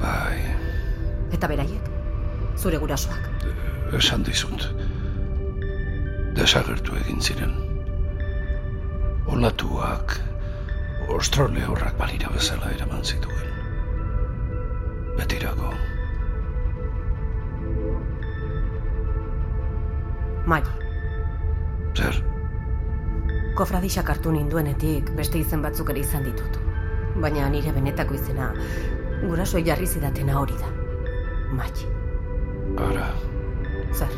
Bai, 0.00 0.38
Eta 1.36 1.46
beraiek? 1.48 1.88
Zure 2.58 2.78
gurasoak. 2.82 3.28
esan 3.98 4.22
dizut. 4.26 4.64
Desagertu 6.36 6.94
egin 7.00 7.20
ziren. 7.20 7.52
Olatuak, 9.26 10.16
ostrole 11.08 11.64
horrak 11.66 11.96
balira 11.98 12.28
bezala 12.34 12.70
eraman 12.76 13.04
zituen. 13.04 13.48
Betirako. 15.18 15.72
Mai, 20.46 20.62
Zer, 21.96 22.16
kofradixak 23.60 24.08
hartu 24.08 24.32
ninduenetik 24.32 25.10
beste 25.18 25.36
izen 25.42 25.60
batzuk 25.64 25.90
ere 25.92 26.00
izan 26.00 26.24
ditut. 26.24 26.54
Baina 27.20 27.48
nire 27.52 27.72
benetako 27.76 28.16
izena 28.16 28.46
gurasoek 29.20 29.66
jarri 29.66 29.88
zidatena 29.88 30.38
hori 30.40 30.56
da. 30.62 30.70
Mai, 31.58 31.68
ara, 32.86 33.08
zer. 33.92 34.14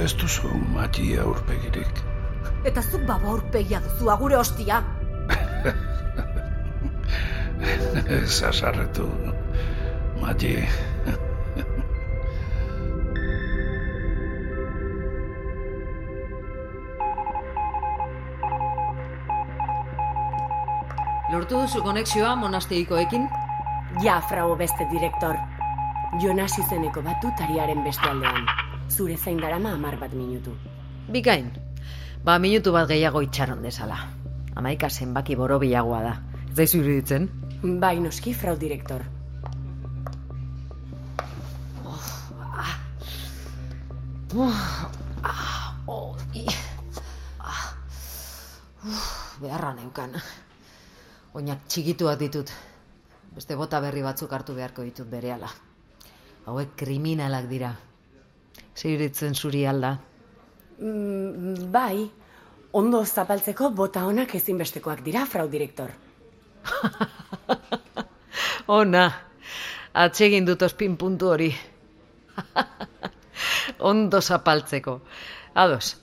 ez 0.00 0.12
duzu 0.16 0.48
matia 0.72 1.26
aurpegirik. 1.26 2.00
Eta 2.64 2.80
zuk 2.82 3.04
baba 3.10 3.34
aurpegia 3.34 3.82
duzu 3.84 4.10
agure 4.16 4.36
hostia. 4.40 4.80
Ez 8.18 8.42
azarretu, 8.48 9.08
mati. 10.22 10.54
Lortu 21.28 21.58
duzu 21.60 21.82
konexioa 21.84 22.36
monasteikoekin? 22.36 23.28
Ja, 24.02 24.20
frau 24.28 24.54
beste 24.56 24.86
direktor. 24.88 25.36
Jonas 26.22 26.54
izeneko 26.58 27.02
batu 27.04 27.28
tariaren 27.36 27.82
beste 27.84 28.08
aldean. 28.08 28.46
Zure 28.88 29.16
zain 29.16 29.36
darama 29.42 29.74
amar 29.76 29.98
bat 30.00 30.14
minutu. 30.16 30.54
Bikain. 31.12 31.50
Ba, 32.24 32.38
minutu 32.38 32.72
bat 32.72 32.88
gehiago 32.88 33.20
itxaron 33.20 33.60
desala. 33.62 33.98
Amaika 34.56 34.88
zenbaki 34.88 35.36
borobiagoa 35.36 36.00
da. 36.06 36.16
Ez 36.48 36.56
daizu 36.62 36.80
iruditzen? 36.80 37.28
Bai, 37.84 37.98
noski, 38.00 38.32
frau 38.32 38.56
direktor. 38.56 39.04
Uh, 44.32 44.52
ah, 45.24 45.76
oh, 45.86 46.16
i. 46.32 46.46
Ah. 47.38 47.72
Uf, 48.84 49.08
beharra 49.44 49.76
neukan. 49.76 50.16
Oinak 51.38 51.68
txikituak 51.70 52.18
ditut. 52.18 52.50
Beste 53.30 53.54
bota 53.54 53.78
berri 53.78 54.00
batzuk 54.02 54.32
hartu 54.34 54.56
beharko 54.56 54.82
ditut 54.82 55.06
berehala. 55.06 55.46
Hauek 56.50 56.72
kriminalak 56.80 57.46
dira. 57.46 57.68
Zeiritzen 58.74 59.38
zuri 59.38 59.60
alda. 59.70 59.92
Mm, 60.82 61.68
bai, 61.70 62.08
ondo 62.80 63.04
zapaltzeko 63.04 63.70
bota 63.70 64.02
honak 64.08 64.34
ezinbestekoak 64.34 65.04
dira, 65.06 65.22
frau 65.30 65.46
direktor. 65.52 65.94
Ona, 68.80 69.06
atsegin 69.94 70.50
dut 70.50 70.66
ospin 70.66 70.98
puntu 70.98 71.30
hori. 71.36 71.52
Ondo 73.92 74.20
zapaltzeko. 74.20 75.00
Ados. 75.54 75.94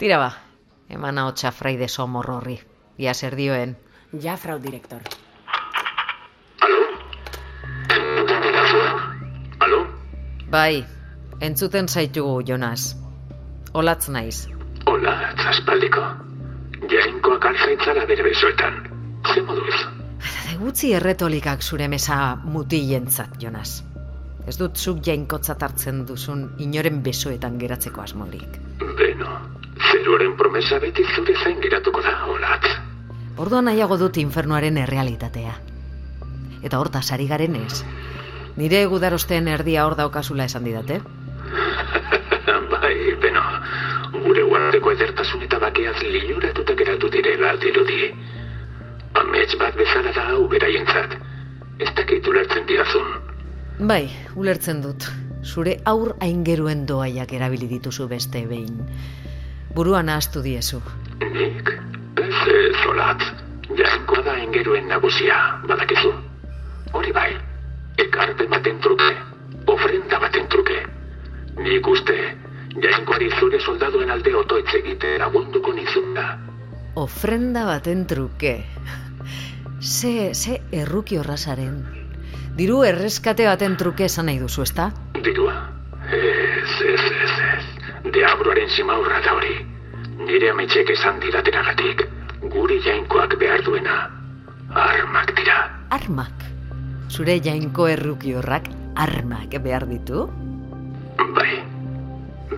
Tira 0.00 0.16
ba, 0.24 0.34
eman 0.88 1.26
hotxa 1.28 1.52
fraide 1.52 1.92
somor 1.92 2.38
horri. 2.38 2.62
Ia 2.96 3.12
zer 3.12 3.36
dioen. 3.36 3.83
Ja, 4.22 4.36
frau 4.36 4.58
direktor. 4.62 5.02
Bai, 10.50 10.84
entzuten 11.40 11.88
zaitugu, 11.88 12.42
Jonas. 12.46 12.94
Olatz 13.74 14.08
naiz. 14.08 14.46
Hola, 14.86 15.14
aspaldiko. 15.50 16.04
Jainkoak 16.92 17.48
alzaitzara 17.50 18.06
bere 18.06 18.22
besoetan. 18.28 18.78
Ze 19.34 19.42
moduz? 19.42 19.80
Gutzi 20.60 20.92
erretolikak 20.94 21.62
zure 21.62 21.88
mesa 21.88 22.36
mutilentzat, 22.44 23.34
Jonas. 23.42 23.82
Ez 24.46 24.56
dut 24.60 24.78
zuk 24.78 25.02
jainkotzat 25.06 25.62
hartzen 25.62 26.04
duzun 26.06 26.46
inoren 26.62 27.02
besoetan 27.02 27.58
geratzeko 27.58 28.06
asmorik. 28.06 28.60
Beno, 28.78 29.38
zeruaren 29.90 30.36
promesa 30.36 30.78
beti 30.78 31.02
zure 31.16 31.34
zain 31.42 31.58
geratuko 31.60 32.04
da, 32.04 32.18
olatz. 32.30 32.83
Orduan 33.34 33.66
nahiago 33.66 33.96
dut 33.98 34.18
infernuaren 34.22 34.76
errealitatea. 34.78 35.54
Eta 36.62 36.78
hortaz 36.78 37.08
ari 37.16 37.26
garen 37.26 37.56
ez. 37.58 37.82
Nire 38.56 38.84
gudarosten 38.92 39.48
erdia 39.50 39.86
hor 39.86 39.96
daukazula 39.98 40.46
esan 40.46 40.68
didate. 40.68 41.00
bai, 42.74 42.94
beno, 43.24 43.42
gure 44.14 44.44
guarteko 44.52 44.94
edertasun 44.94 45.42
eta 45.48 45.58
bakeaz 45.66 45.96
liuratuta 46.04 46.78
geratu 46.78 47.10
direla 47.10 47.56
dirudi. 47.66 48.12
Amets 49.18 49.58
bat 49.58 49.74
bezala 49.82 50.14
da 50.14 50.28
hau 50.30 50.46
beraientzat. 50.54 51.18
Ez 51.82 51.90
dakit 51.98 52.30
ulertzen 52.30 52.70
didazun. 52.70 53.14
Bai, 53.90 54.04
ulertzen 54.38 54.82
dut. 54.86 55.10
Zure 55.42 55.80
aur 55.90 56.14
aingeruen 56.22 56.86
doaiak 56.86 57.34
erabili 57.34 57.66
dituzu 57.66 58.06
beste 58.08 58.46
behin. 58.46 58.78
Buruan 59.74 60.08
ahaztu 60.08 60.42
diezu. 60.46 60.78
Nik? 61.18 61.73
Olatz. 62.86 63.22
Jainkoa 63.76 64.22
da 64.24 64.36
ingeruen 64.38 64.88
nagusia, 64.88 65.36
badakizu. 65.68 66.12
Hori 66.92 67.12
bai, 67.16 67.30
ekarpen 68.04 68.50
baten 68.50 68.80
truke, 68.84 69.10
ofrenda 69.72 70.20
baten 70.20 70.48
truke. 70.52 70.76
Nik 71.64 71.88
uste, 71.88 72.16
jainkoari 72.84 73.30
zure 73.38 73.60
soldaduen 73.60 74.10
alde 74.10 74.34
otoetz 74.36 74.68
egite 74.80 75.16
lagunduko 75.22 75.72
nizunda. 75.72 76.26
Ofrenda 77.00 77.64
baten 77.66 78.06
truke. 78.06 78.54
Ze, 79.80 80.32
ze 80.34 80.60
erruki 80.72 81.18
horrazaren. 81.18 81.78
Diru 82.56 82.82
erreskate 82.86 83.48
baten 83.48 83.76
truke 83.76 84.06
esan 84.06 84.28
nahi 84.30 84.38
duzu, 84.38 84.62
ezta? 84.62 84.90
Dirua? 85.24 85.56
Ez, 86.12 86.74
ez, 86.94 87.00
ez, 87.24 87.38
ez. 87.48 88.12
Deabroaren 88.14 88.70
simaurra 88.76 89.20
da 89.24 89.34
hori. 89.34 89.56
Nire 90.24 90.52
ametxek 90.52 90.92
esan 90.94 91.18
didatenagatik, 91.20 92.04
guri 92.50 92.80
jainkoak 92.84 93.38
behar 93.40 93.62
duena. 93.64 94.10
Armak 94.74 95.34
dira. 95.36 95.58
Armak? 95.94 96.44
Zure 97.08 97.38
jainko 97.40 97.86
erruki 97.88 98.34
horrak 98.34 98.68
armak 98.96 99.54
behar 99.62 99.86
ditu? 99.86 100.26
Bai. 101.36 101.62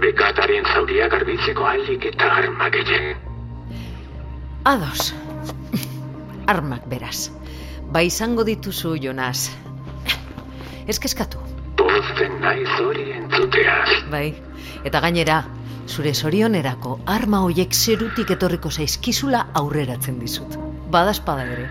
Bekataren 0.01 0.66
zauria 0.75 1.09
garbitzeko 1.09 1.64
alik 1.64 2.07
eta 2.12 2.31
armak 2.42 2.77
egin. 2.83 3.14
Ados. 4.64 5.12
Armak 6.53 6.87
beraz. 6.90 7.31
Ba 7.92 8.03
izango 8.03 8.44
dituzu, 8.44 8.96
Jonas. 8.99 9.51
Eskeskatu. 10.87 11.38
Pozten 11.79 12.40
naiz 12.42 12.70
hori 12.83 13.12
entzuteaz. 13.14 14.03
Bai, 14.11 14.35
eta 14.87 15.01
gainera, 15.03 15.42
zure 15.87 16.12
zorionerako 16.14 16.99
arma 17.07 17.40
hoiek 17.46 17.75
zerutik 17.75 18.31
etorriko 18.31 18.70
zaizkizula 18.70 19.46
aurreratzen 19.55 20.18
dizut. 20.20 20.57
Badazpada 20.90 21.44
ere. 21.57 21.68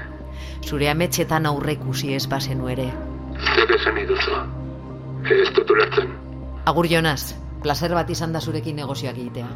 Zure 0.65 0.89
ametxetan 0.89 1.45
aurrekusi 1.45 2.13
ez 2.15 2.25
bazenu 2.27 2.69
ere. 2.71 2.89
Zer 3.55 3.75
esan 3.75 3.95
nahi 3.95 4.07
duzu? 4.09 4.39
Ez 5.35 5.49
dut 5.55 5.69
ulertzen. 5.69 6.13
Agur 6.65 6.87
Jonas, 6.89 7.35
placer 7.61 7.93
bat 7.93 8.09
izan 8.09 8.33
da 8.33 8.41
zurekin 8.41 8.75
negozioak 8.75 9.17
egitea. 9.17 9.47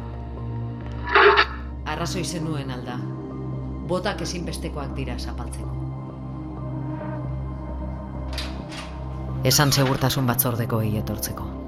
arrazoi 1.90 2.24
zenuen 2.24 2.70
alda. 2.70 2.96
Botak 3.90 4.20
ezinbestekoak 4.22 4.94
dira 4.96 5.18
zapaltzeko. 5.18 5.68
Esan 9.44 9.72
segurtasun 9.72 10.26
batzordeko 10.26 10.80
etortzeko. 10.82 11.59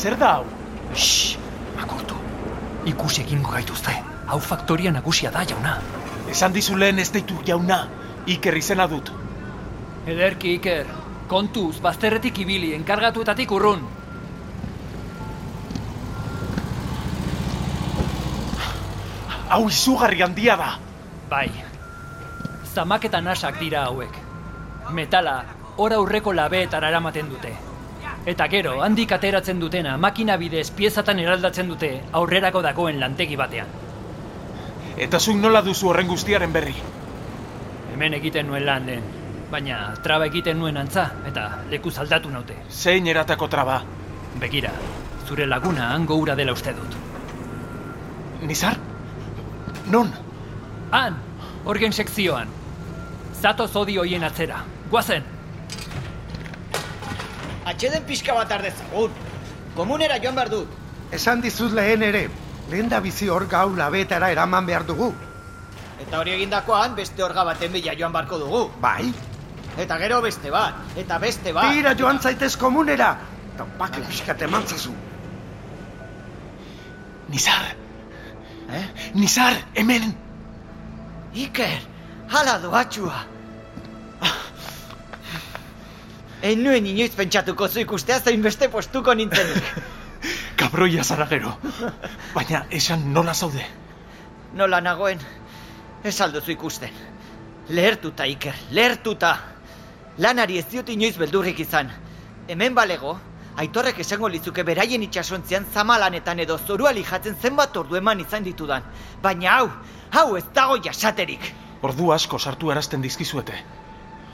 Zer 0.00 0.16
da 0.16 0.30
hau? 0.38 0.44
Shhh, 0.94 1.36
makurtu. 1.76 2.16
Ikusi 2.88 3.20
egingo 3.26 3.52
gaituzte. 3.52 3.92
Hau 4.30 4.38
faktoria 4.40 4.92
nagusia 4.94 5.30
da, 5.34 5.44
jauna. 5.44 5.76
Esan 6.32 6.54
dizu 6.56 6.78
lehen 6.80 7.02
ez 7.02 7.10
deitu 7.12 7.36
jauna. 7.44 7.82
Iker 8.26 8.56
izena 8.56 8.86
dut. 8.88 9.12
Ederki, 10.08 10.54
Iker. 10.56 10.88
Kontuz, 11.28 11.78
bazterretik 11.84 12.40
ibili, 12.42 12.72
enkargatuetatik 12.74 13.52
urrun. 13.52 13.84
Hau 19.50 19.64
izugarri 19.68 20.22
handia 20.22 20.56
da. 20.56 20.74
Bai. 21.30 21.48
Zamak 22.74 23.04
eta 23.10 23.20
nasak 23.20 23.58
dira 23.60 23.84
hauek. 23.90 24.14
Metala, 24.94 25.40
ora 25.76 25.98
aurreko 26.00 26.32
labeetara 26.32 26.88
eramaten 26.90 27.28
dute. 27.30 27.58
Eta 28.28 28.46
gero, 28.52 28.82
handik 28.84 29.12
ateratzen 29.16 29.60
dutena, 29.60 29.96
makina 29.96 30.36
bidez 30.36 30.70
piezatan 30.76 31.22
eraldatzen 31.22 31.68
dute 31.70 31.88
aurrerako 32.12 32.60
dagoen 32.62 33.00
lantegi 33.00 33.36
batean. 33.36 33.70
Eta 35.00 35.20
zuk 35.20 35.38
nola 35.40 35.62
duzu 35.64 35.88
horren 35.88 36.08
guztiaren 36.10 36.52
berri? 36.52 36.74
Hemen 37.94 38.18
egiten 38.18 38.46
nuen 38.46 38.66
lan 38.66 38.86
den, 38.86 39.06
baina 39.50 39.80
traba 40.04 40.28
egiten 40.28 40.60
nuen 40.60 40.76
antza, 40.76 41.06
eta 41.26 41.46
leku 41.70 41.90
zaldatu 41.90 42.28
naute. 42.30 42.58
Zein 42.68 43.08
eratako 43.08 43.48
traba? 43.48 43.80
Begira, 44.40 44.74
zure 45.26 45.46
laguna 45.46 45.88
hango 45.94 46.20
ura 46.20 46.36
dela 46.36 46.52
uste 46.52 46.76
dut. 46.76 46.96
Nizar? 48.44 48.76
Non? 49.88 50.12
Han, 50.92 51.16
orgen 51.64 51.92
sekzioan. 51.92 52.52
Zato 53.40 53.66
zodi 53.66 53.96
hoien 53.96 54.24
atzera. 54.24 54.64
Guazen! 54.90 55.39
Atxeden 57.64 58.04
pixka 58.08 58.34
bat 58.34 58.52
ardezagun. 58.52 59.10
Komunera 59.76 60.18
joan 60.22 60.34
behar 60.34 60.50
dut. 60.52 60.78
Esan 61.12 61.42
dizut 61.42 61.72
lehen 61.76 62.02
ere, 62.02 62.28
lehen 62.70 62.88
da 62.88 63.00
bizi 63.00 63.28
hor 63.28 63.46
gau 63.50 63.68
labetara 63.76 64.30
eraman 64.30 64.66
behar 64.66 64.86
dugu. 64.86 65.10
Eta 66.00 66.20
hori 66.20 66.32
egindakoan 66.36 66.94
beste 66.96 67.24
orga 67.24 67.44
baten 67.44 67.72
bila 67.72 67.94
joan 67.98 68.12
barko 68.12 68.38
dugu. 68.38 68.62
Bai? 68.80 69.12
Eta 69.78 69.98
gero 69.98 70.20
beste 70.22 70.50
bat, 70.50 70.80
eta 70.96 71.18
beste 71.18 71.52
bat. 71.52 71.74
Tira 71.74 71.94
joan 71.98 72.18
zaitez 72.20 72.56
komunera! 72.56 73.12
Eta 73.54 73.66
bake 73.78 74.02
pixkat 74.08 74.42
emantzazu. 74.48 74.94
Nizar! 77.30 77.74
Eh? 78.70 78.84
Nizar, 79.14 79.60
hemen! 79.74 80.14
Iker, 81.34 81.78
hala 82.30 82.58
doatxua. 82.62 83.20
Ein 86.42 86.62
nuen 86.64 86.86
inoiz 86.86 87.12
pentsatuko 87.12 87.68
zu 87.68 87.82
ikustea 87.82 88.20
zein 88.20 88.42
beste 88.42 88.68
postuko 88.72 89.12
nintzenik. 89.14 89.64
Kabroia 90.60 91.04
zara 91.04 91.26
gero. 91.28 91.52
Baina 92.34 92.62
esan 92.70 93.12
nola 93.12 93.34
zaude. 93.34 93.64
Nola 94.56 94.80
nagoen, 94.80 95.20
ez 96.04 96.20
alduzu 96.20 96.54
ikusten. 96.54 96.94
Lehertuta, 97.68 98.24
Iker, 98.26 98.56
lehertuta. 98.70 99.34
Lanari 100.18 100.56
ez 100.58 100.64
diot 100.70 100.88
inoiz 100.88 101.16
beldurrik 101.20 101.60
izan. 101.60 101.90
Hemen 102.48 102.74
balego, 102.74 103.18
aitorrek 103.60 104.00
esango 104.00 104.28
lizuke 104.28 104.64
beraien 104.64 105.04
itxasontzian 105.04 105.66
zamalanetan 105.74 106.40
edo 106.40 106.56
zoruali 106.58 107.04
jatzen 107.04 107.36
zenbat 107.36 107.76
ordu 107.76 108.00
eman 108.00 108.20
izan 108.24 108.48
ditudan. 108.48 108.86
Baina 109.22 109.58
hau, 109.58 109.68
hau 110.16 110.36
ez 110.40 110.44
dago 110.54 110.80
jasaterik. 110.88 111.52
Ordu 111.82 112.12
asko 112.16 112.38
sartu 112.38 112.72
erazten 112.72 113.04
dizkizuete. 113.04 113.60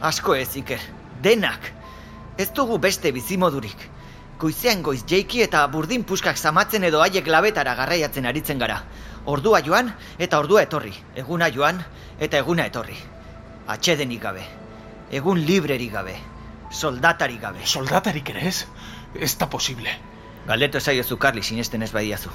Asko 0.00 0.34
ez, 0.38 0.54
Iker, 0.62 0.80
denak. 1.22 1.72
Ez 2.38 2.50
dugu 2.52 2.76
beste 2.78 3.12
bizimodurik. 3.16 3.86
Goizean 4.38 4.82
goiz 4.84 5.00
jeiki 5.08 5.40
eta 5.40 5.62
burdin 5.72 6.02
puskak 6.04 6.36
zamatzen 6.36 6.84
edo 6.84 7.00
haiek 7.00 7.26
labetara 7.32 7.74
garraiatzen 7.78 8.26
aritzen 8.28 8.58
gara. 8.60 8.82
Ordua 9.24 9.62
joan 9.64 9.88
eta 10.18 10.38
ordua 10.38 10.66
etorri. 10.66 10.92
Eguna 11.16 11.48
joan 11.54 11.80
eta 12.20 12.36
eguna 12.44 12.66
etorri. 12.68 12.98
Atxedenik 13.66 14.20
gabe. 14.22 14.44
Egun 15.10 15.40
librerik 15.48 15.92
gabe. 15.92 16.18
Soldatarik 16.70 17.40
gabe. 17.40 17.64
Soldatarik 17.64 18.28
ere 18.34 18.46
ez? 18.48 18.66
Ez 19.14 19.32
da 19.38 19.48
posible. 19.48 19.96
Galdeto 20.46 20.78
esaiozu 20.78 21.16
Karli 21.16 21.42
sinesten 21.42 21.82
ez 21.82 21.92
badiazu. 21.92 22.30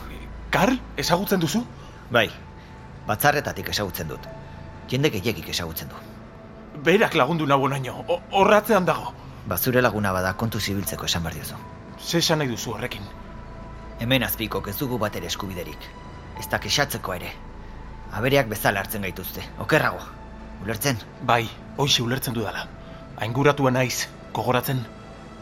Karl, 0.51 0.79
ezagutzen 0.97 1.39
duzu? 1.39 1.61
Bai, 2.11 2.27
batzarretatik 3.07 3.69
ezagutzen 3.69 4.09
dut. 4.09 4.25
Jende 4.89 5.11
gehiagik 5.13 5.47
ezagutzen 5.53 5.87
du. 5.87 6.01
Berak 6.83 7.15
lagundu 7.15 7.45
naino, 7.45 8.03
horratzean 8.31 8.85
dago. 8.85 9.13
Bazure 9.51 9.81
laguna 9.81 10.13
bada 10.15 10.29
kontu 10.39 10.59
zibiltzeko 10.63 11.07
esan 11.09 11.23
behar 11.25 11.33
diozu. 11.35 11.57
Ze 11.99 12.19
esan 12.23 12.39
nahi 12.39 12.47
duzu 12.47 12.71
horrekin? 12.71 13.07
Hemen 13.99 14.23
azpiko 14.23 14.61
ez 14.71 14.77
dugu 14.79 14.99
bat 15.01 15.17
ere 15.19 15.27
eskubiderik. 15.27 15.87
Ez 16.39 16.47
da 16.53 16.59
kesatzeko 16.65 17.15
ere. 17.17 17.33
Abereak 18.19 18.47
bezala 18.53 18.79
hartzen 18.79 19.03
gaituzte, 19.07 19.43
okerrago. 19.65 19.99
Ulertzen? 20.63 21.03
Bai, 21.27 21.43
hoxe 21.77 22.03
ulertzen 22.05 22.37
dudala. 22.37 22.63
Ainguratua 23.25 23.73
naiz, 23.75 24.07
kogoratzen? 24.31 24.79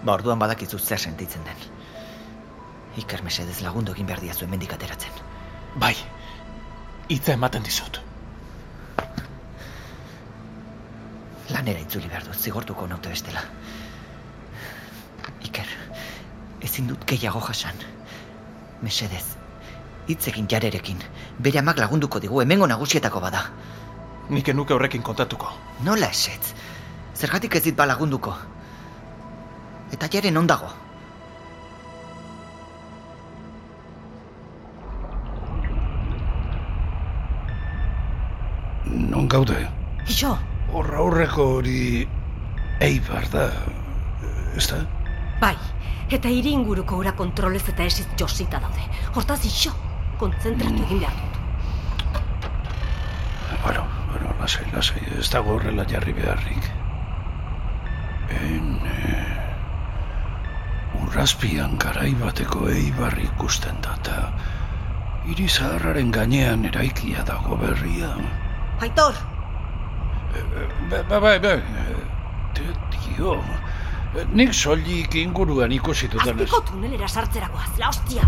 Ba, 0.04 0.16
orduan 0.16 0.42
badakizu 0.42 0.80
zer 0.80 1.00
sentitzen 1.00 1.46
den. 1.46 1.64
Iker 3.04 3.22
mesedez 3.24 3.60
lagundu 3.62 3.94
egin 3.94 4.10
behar 4.10 4.26
diazu 4.26 4.48
hemendik 4.48 4.74
ateratzen. 4.74 5.22
Bai, 5.86 5.94
hitza 7.10 7.38
ematen 7.38 7.68
dizut. 7.70 8.02
Lanera 11.54 11.86
itzuli 11.86 12.10
behar 12.10 12.26
dut, 12.26 12.42
zigortuko 12.48 12.88
naute 12.88 13.14
bestela. 13.14 13.46
Ezin 16.62 16.88
dut 16.88 17.06
gehiago 17.08 17.40
jasan. 17.48 17.76
Mesedez, 18.82 19.26
hitz 20.08 20.28
egin 20.32 20.48
jarerekin, 20.52 21.00
bere 21.40 21.60
amak 21.60 21.80
lagunduko 21.80 22.20
digu 22.20 22.42
hemengo 22.42 22.68
nagusietako 22.68 23.22
bada. 23.24 23.46
Nik 24.30 24.52
enuke 24.54 24.74
horrekin 24.76 25.02
kontatuko. 25.02 25.50
Nola 25.84 26.12
esetz? 26.14 26.54
Zergatik 27.16 27.56
ez 27.56 27.64
dit 27.64 27.76
ba 27.76 27.88
lagunduko? 27.90 28.36
Eta 29.92 30.08
jaren 30.12 30.38
ondago. 30.38 30.70
Non 39.10 39.28
gaude? 39.28 39.58
Ixo, 40.10 40.38
Horra 40.70 41.00
aurreko 41.02 41.46
hori 41.58 42.06
eibar 42.86 43.26
da, 43.34 43.48
ez 44.58 44.68
da? 44.70 44.84
Bai, 45.42 45.56
eta 46.10 46.28
hiri 46.30 46.52
inguruko 46.58 46.98
ura 46.98 47.14
kontrolez 47.16 47.64
eta 47.70 47.84
esiz 47.84 48.08
josita 48.20 48.60
daude. 48.60 48.84
Hortaz 49.16 49.40
ixo, 49.46 49.72
kontzentratu 50.18 50.84
egin 50.88 51.00
behar 51.00 51.14
dut. 51.14 51.26
Bueno, 53.64 53.84
bueno, 54.12 54.34
lasai, 54.40 54.66
lasai, 54.74 55.02
ez 55.20 55.30
dago 55.34 55.56
horrela 55.58 55.86
jarri 55.90 56.14
beharrik. 56.14 56.70
En, 58.30 58.68
eh, 58.86 59.26
urrazpian 61.02 61.78
garai 61.82 62.14
bateko 62.20 62.68
eibarri 62.70 63.26
ikusten 63.32 63.82
da, 63.82 63.96
eta 64.00 64.18
hiri 65.30 65.48
zaharraren 65.50 66.12
gainean 66.12 66.66
eraikia 66.66 67.24
dago 67.26 67.58
berria. 67.58 68.14
Aitor, 68.82 69.16
Ba, 70.90 71.00
ba, 71.10 71.20
ba, 71.20 71.32
ba, 71.42 71.54
te- 72.54 72.76
tio, 72.94 73.32
nik 74.34 74.54
soilik 74.54 75.16
inguruan 75.16 75.72
ikusi 75.72 76.08
dudan 76.10 76.40
ez. 76.40 76.48
azpiko 76.48 76.62
tunelera 76.72 77.08
sartzerakoaz, 77.08 77.78
la 77.78 77.88
hostia! 77.88 78.24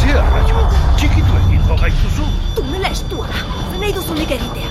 Ze 0.00 0.10
arraio, 0.18 0.66
txikitu 0.96 1.32
egingo 1.44 1.74
gaituzu. 1.84 2.26
Tunela 2.58 2.90
estua 2.90 3.26
da, 3.30 3.38
zen 3.70 3.80
nahi 3.80 3.92
duzunik 4.00 4.30
egitea. 4.38 4.70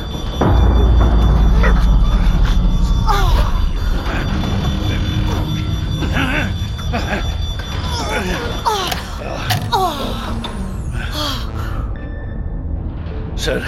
Zer, 13.42 13.64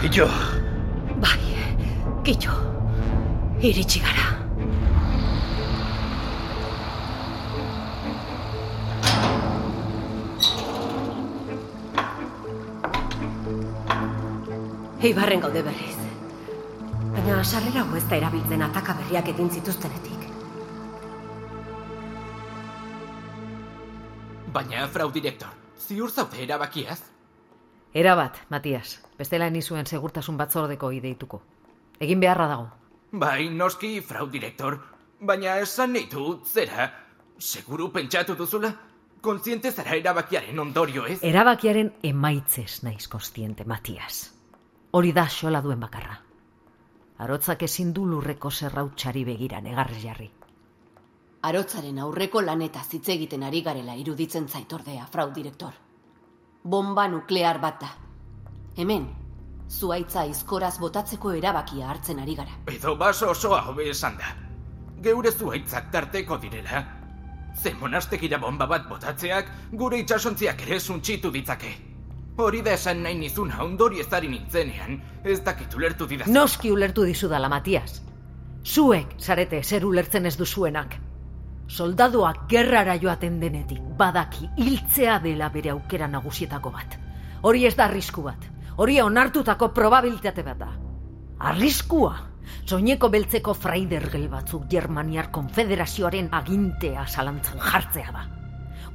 kitxo? 0.00 0.26
Bai, 1.22 1.40
kitxo, 2.26 2.52
iritsi 3.64 4.02
gara. 4.04 4.26
Eibarren 15.00 15.40
gaude 15.40 15.62
berriz. 15.62 15.96
Baina 17.14 17.40
sarrera 17.44 17.86
hau 17.86 17.96
ez 17.96 18.04
da 18.10 18.20
erabiltzen 18.20 18.68
ataka 18.68 18.98
berriak 19.00 19.32
egin 19.32 19.48
zituztenetik. 19.48 20.07
Baina, 24.58 24.88
frau 24.90 25.06
direktor, 25.14 25.52
ziur 25.78 26.10
zaude 26.10 26.40
erabakiaz? 26.42 26.98
Era 27.94 28.16
bat, 28.18 28.40
Matias. 28.50 28.96
Bestela 29.18 29.46
ni 29.54 29.60
zuen 29.62 29.86
segurtasun 29.86 30.36
batzordeko 30.40 30.90
ideituko. 30.96 31.38
Egin 32.02 32.18
beharra 32.24 32.48
dago. 32.50 32.64
Bai, 33.12 33.50
noski, 33.54 34.00
frau 34.08 34.24
direktor. 34.32 34.80
Baina 35.20 35.54
esan 35.62 35.94
dut, 36.10 36.48
zera, 36.50 36.88
seguru 37.38 37.92
pentsatu 37.92 38.34
duzula? 38.34 38.72
Kontziente 39.20 39.70
zara 39.70 39.94
erabakiaren 39.94 40.58
ondorio 40.58 41.06
ez? 41.06 41.20
Erabakiaren 41.22 41.92
emaitzez 42.02 42.82
naiz 42.82 43.06
kostiente, 43.06 43.64
Matias. 43.64 44.34
Hori 44.90 45.12
da 45.12 45.28
xola 45.28 45.62
duen 45.62 45.78
bakarra. 45.78 46.18
Arotzak 47.18 47.62
ezin 47.62 47.94
du 47.94 48.06
lurreko 48.06 48.50
zerrautxari 48.50 49.24
begira 49.24 49.60
negarrez 49.60 50.02
jarri. 50.02 50.30
Arotzaren 51.42 51.98
aurreko 52.02 52.40
laneta 52.42 52.80
hitz 52.92 53.08
egiten 53.14 53.44
ari 53.46 53.60
garela 53.62 53.94
iruditzen 53.94 54.48
zaitordea, 54.48 55.06
frau 55.06 55.30
direktor. 55.34 55.72
Bomba 56.64 57.06
nuklear 57.08 57.60
bat 57.62 57.80
da. 57.80 57.90
Hemen, 58.76 59.06
zuaitza 59.70 60.24
izkoraz 60.26 60.78
botatzeko 60.82 61.32
erabakia 61.38 61.88
hartzen 61.92 62.18
ari 62.18 62.34
gara. 62.34 62.58
Edo 62.74 62.96
baso 62.96 63.30
osoa 63.30 63.62
hobe 63.70 63.88
esan 63.90 64.18
da. 64.18 64.34
Geure 65.02 65.30
zuaitzak 65.30 65.92
tarteko 65.92 66.38
direla. 66.42 66.82
Ze 67.54 67.74
monastekira 67.74 68.38
bomba 68.38 68.66
bat 68.66 68.88
botatzeak 68.88 69.52
gure 69.72 69.98
itxasontziak 70.02 70.66
ere 70.66 70.80
suntxitu 70.80 71.30
ditzake. 71.30 71.70
Hori 72.38 72.62
da 72.62 72.74
esan 72.74 73.02
nahi 73.02 73.14
nizuna 73.18 73.62
ondori 73.62 74.00
ezari 74.00 74.28
nintzenean, 74.28 75.00
ez 75.24 75.40
dakit 75.44 75.74
ulertu 75.74 76.06
didaz. 76.06 76.28
Noski 76.28 76.70
ulertu 76.70 77.06
dizudala, 77.06 77.48
Matias. 77.48 78.00
Zuek, 78.64 79.16
zarete, 79.18 79.62
zer 79.62 79.86
ulertzen 79.86 80.26
ez 80.26 80.36
duzuenak. 80.36 80.98
Soldaduak 81.68 82.46
gerrara 82.48 82.96
joaten 82.96 83.36
denetik, 83.40 83.82
badaki 83.98 84.48
hiltzea 84.56 85.18
dela 85.20 85.50
bere 85.52 85.74
aukera 85.74 86.08
nagusietako 86.08 86.72
bat. 86.72 86.96
Hori 87.42 87.66
ez 87.68 87.74
da 87.76 87.84
arrisku 87.86 88.24
bat. 88.24 88.48
Hori 88.78 89.00
onartutako 89.02 89.68
probabilitate 89.76 90.42
bat 90.46 90.58
da. 90.58 90.70
Arriskua, 91.50 92.14
soineko 92.64 93.10
beltzeko 93.12 93.54
fraidergel 93.54 94.28
batzuk 94.32 94.64
Germaniar 94.70 95.30
Konfederazioaren 95.30 96.32
agintea 96.32 97.04
zalantzan 97.06 97.60
jartzea 97.60 98.16
da. 98.16 98.24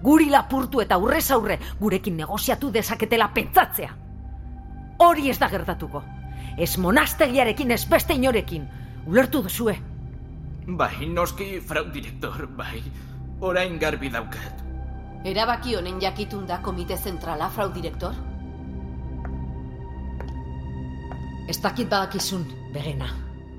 Guri 0.03 0.29
lapurtu 0.33 0.81
eta 0.81 0.95
aurrez 0.95 1.29
aurre 1.31 1.59
gurekin 1.79 2.17
negoziatu 2.17 2.71
dezaketela 2.71 3.29
pentsatzea. 3.35 3.93
Hori 4.99 5.29
ez 5.29 5.37
da 5.39 5.47
gertatuko. 5.49 6.03
Ez 6.57 6.77
monastegiarekin, 6.77 7.71
ez 7.71 7.85
beste 7.89 8.17
inorekin. 8.17 8.67
Ulertu 9.07 9.43
duzue. 9.43 9.77
Bai, 10.67 11.05
noski, 11.11 11.59
frau 11.59 11.83
direktor, 11.91 12.47
bai. 12.55 12.79
Orain 13.43 13.79
garbi 13.79 14.09
daukat. 14.09 14.61
Erabaki 15.27 15.75
honen 15.75 15.99
jakitun 15.99 16.45
da 16.47 16.61
komite 16.63 16.95
zentrala, 16.97 17.49
frau 17.49 17.67
direktor? 17.73 18.15
Ez 21.49 21.57
dakit 21.59 21.89
badakizun, 21.91 22.45
begena. 22.73 23.09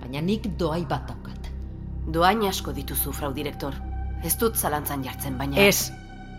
Baina 0.00 0.22
nik 0.24 0.48
doai 0.58 0.86
bat 0.88 1.04
daukat. 1.08 1.50
Doain 2.08 2.46
asko 2.48 2.72
dituzu, 2.72 3.12
frau 3.12 3.32
direktor. 3.36 3.76
Ez 4.24 4.36
dut 4.40 4.56
zalantzan 4.56 5.04
jartzen, 5.04 5.36
baina... 5.36 5.60
Ez, 5.60 5.92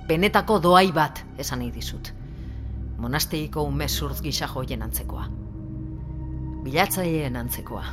benetako 0.09 0.57
doai 0.59 0.91
bat 0.91 1.21
esan 1.37 1.61
nahi 1.61 1.69
dizut. 1.71 2.09
Monasteiko 2.97 3.67
ume 3.69 3.87
zurtz 3.87 4.21
gisa 4.25 4.49
joien 4.49 4.81
antzekoa. 4.81 5.29
Bilatzaileen 6.65 7.35
antzekoa. 7.37 7.85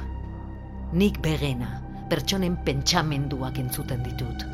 Nik 0.93 1.21
begena, 1.21 1.82
pertsonen 2.13 2.59
pentsamenduak 2.67 3.59
entzuten 3.63 4.03
ditut. 4.05 4.45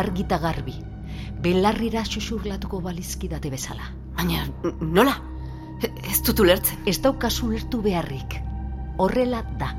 Argita 0.00 0.38
garbi, 0.40 0.78
belarrira 1.44 2.04
xuxurlatuko 2.08 2.80
balizkidate 2.80 3.50
bezala. 3.52 3.90
Baina, 4.16 4.46
nola? 4.80 5.18
Ez 5.84 6.20
dut 6.24 6.40
ulertzen. 6.40 6.80
Ez 6.88 6.96
daukazu 7.04 7.50
ulertu 7.50 7.82
beharrik. 7.84 8.38
Horrela 9.04 9.42
da. 9.60 9.74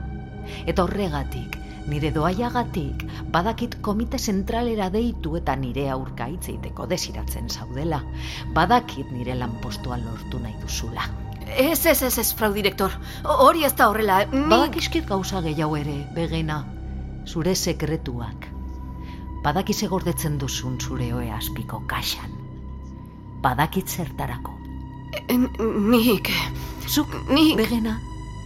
Eta 0.69 0.83
horregatik, 0.85 1.57
nire 1.89 2.11
doaiagatik, 2.13 3.07
badakit 3.33 3.79
komite 3.81 4.19
zentralera 4.19 4.91
deitu 4.93 5.33
eta 5.39 5.55
nire 5.57 5.88
aurka 5.89 6.29
hitzeiteko 6.29 6.85
desiratzen 6.91 7.49
zaudela. 7.49 8.03
Badakit 8.53 9.09
nire 9.15 9.39
lanpostua 9.39 9.97
lortu 10.03 10.43
nahi 10.45 10.53
duzula. 10.61 11.09
Ez, 11.45 11.85
ez, 11.85 12.01
ez, 12.03 12.13
ez, 12.19 12.29
frau 12.38 12.53
direktor. 12.53 12.93
Hori 13.23 13.65
ez 13.65 13.73
da 13.73 13.89
horrela. 13.89 14.21
Ni... 14.29 14.45
Badakizkit 14.51 15.09
gauza 15.09 15.41
gehiago 15.45 15.81
ere, 15.81 16.03
begena. 16.13 16.61
Zure 17.25 17.55
sekretuak. 17.55 18.47
Badakize 19.43 19.88
gordetzen 19.88 20.38
duzun 20.41 20.79
zure 20.81 21.11
oe 21.13 21.29
aspiko 21.31 21.81
kaxan. 21.89 22.31
Badakit 23.41 23.89
zertarako. 23.89 24.53
Nik... 25.29 26.31
Zuk, 26.88 27.13
nik... 27.29 27.55
Begena, 27.57 27.97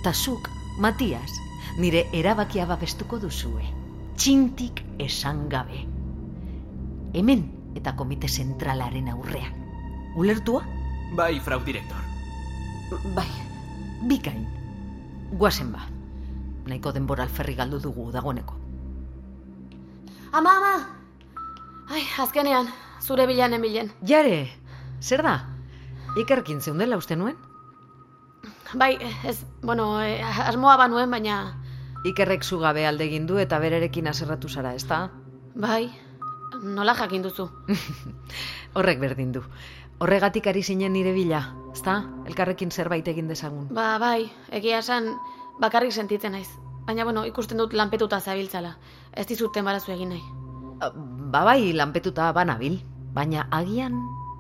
ta 0.04 0.14
zuk, 0.14 0.50
Matias, 0.80 1.40
nire 1.80 2.06
erabakia 2.16 2.66
babestuko 2.68 3.20
duzue. 3.20 3.64
Txintik 4.20 4.84
esan 5.00 5.48
gabe. 5.52 5.86
Hemen 7.16 7.48
eta 7.80 7.96
komite 7.96 8.28
zentralaren 8.28 9.08
aurrean. 9.12 9.56
Ulertua? 10.20 10.64
Bai, 11.16 11.40
frau 11.44 11.60
direktor. 11.64 12.04
Bai. 13.16 13.28
Bikain. 14.08 14.48
Guazen 15.40 15.72
ba. 15.72 15.84
Nahiko 16.68 16.92
denbora 16.96 17.24
alferri 17.28 17.56
galdu 17.56 17.80
dugu 17.84 18.12
dagoneko. 18.12 18.59
Ama, 20.32 20.58
ama! 20.58 20.74
Ai, 21.90 22.04
azkenean, 22.22 22.68
zure 23.02 23.26
bilan 23.28 23.54
emilen. 23.58 23.90
Jare, 24.06 24.50
zer 25.02 25.24
da? 25.26 25.40
Ikerkin 26.22 26.62
zeundela 26.62 26.98
uste 26.98 27.16
nuen? 27.18 27.38
Bai, 28.78 28.92
ez, 29.26 29.40
bueno, 29.64 30.02
eh, 30.02 30.22
asmoa 30.46 30.78
banuen, 30.78 31.10
baina... 31.10 31.40
Ikerrek 32.06 32.46
zugabe 32.46 32.86
alde 32.88 33.08
egin 33.10 33.26
du 33.28 33.40
eta 33.42 33.58
bererekin 33.60 34.08
aserratu 34.08 34.48
zara, 34.50 34.76
ezta? 34.78 35.10
Bai, 35.56 35.90
nola 36.62 36.94
jakin 36.96 37.26
duzu? 37.26 37.50
Horrek 38.78 39.02
berdin 39.02 39.34
du. 39.34 39.44
Horregatik 40.00 40.48
ari 40.48 40.62
zinen 40.64 40.94
nire 40.94 41.12
bila, 41.18 41.42
ezta? 41.74 42.04
Elkarrekin 42.30 42.72
zerbait 42.72 43.08
egin 43.08 43.28
dezagun. 43.28 43.68
Ba, 43.74 43.98
bai, 44.00 44.30
egia 44.54 44.80
esan 44.86 45.16
bakarrik 45.60 45.92
sentitzen 45.92 46.38
naiz. 46.38 46.50
Baina, 46.90 47.04
bueno, 47.06 47.22
ikusten 47.30 47.60
dut 47.62 47.76
lanpetuta 47.78 48.18
zabiltzala. 48.18 48.72
Ez 49.14 49.28
dizuten 49.30 49.68
barazu 49.68 49.92
egin 49.94 50.10
nahi. 50.10 50.24
Ba 51.30 51.44
bai, 51.46 51.70
lanpetuta 51.78 52.32
banabil. 52.34 52.80
Baina 53.14 53.44
agian 53.54 54.00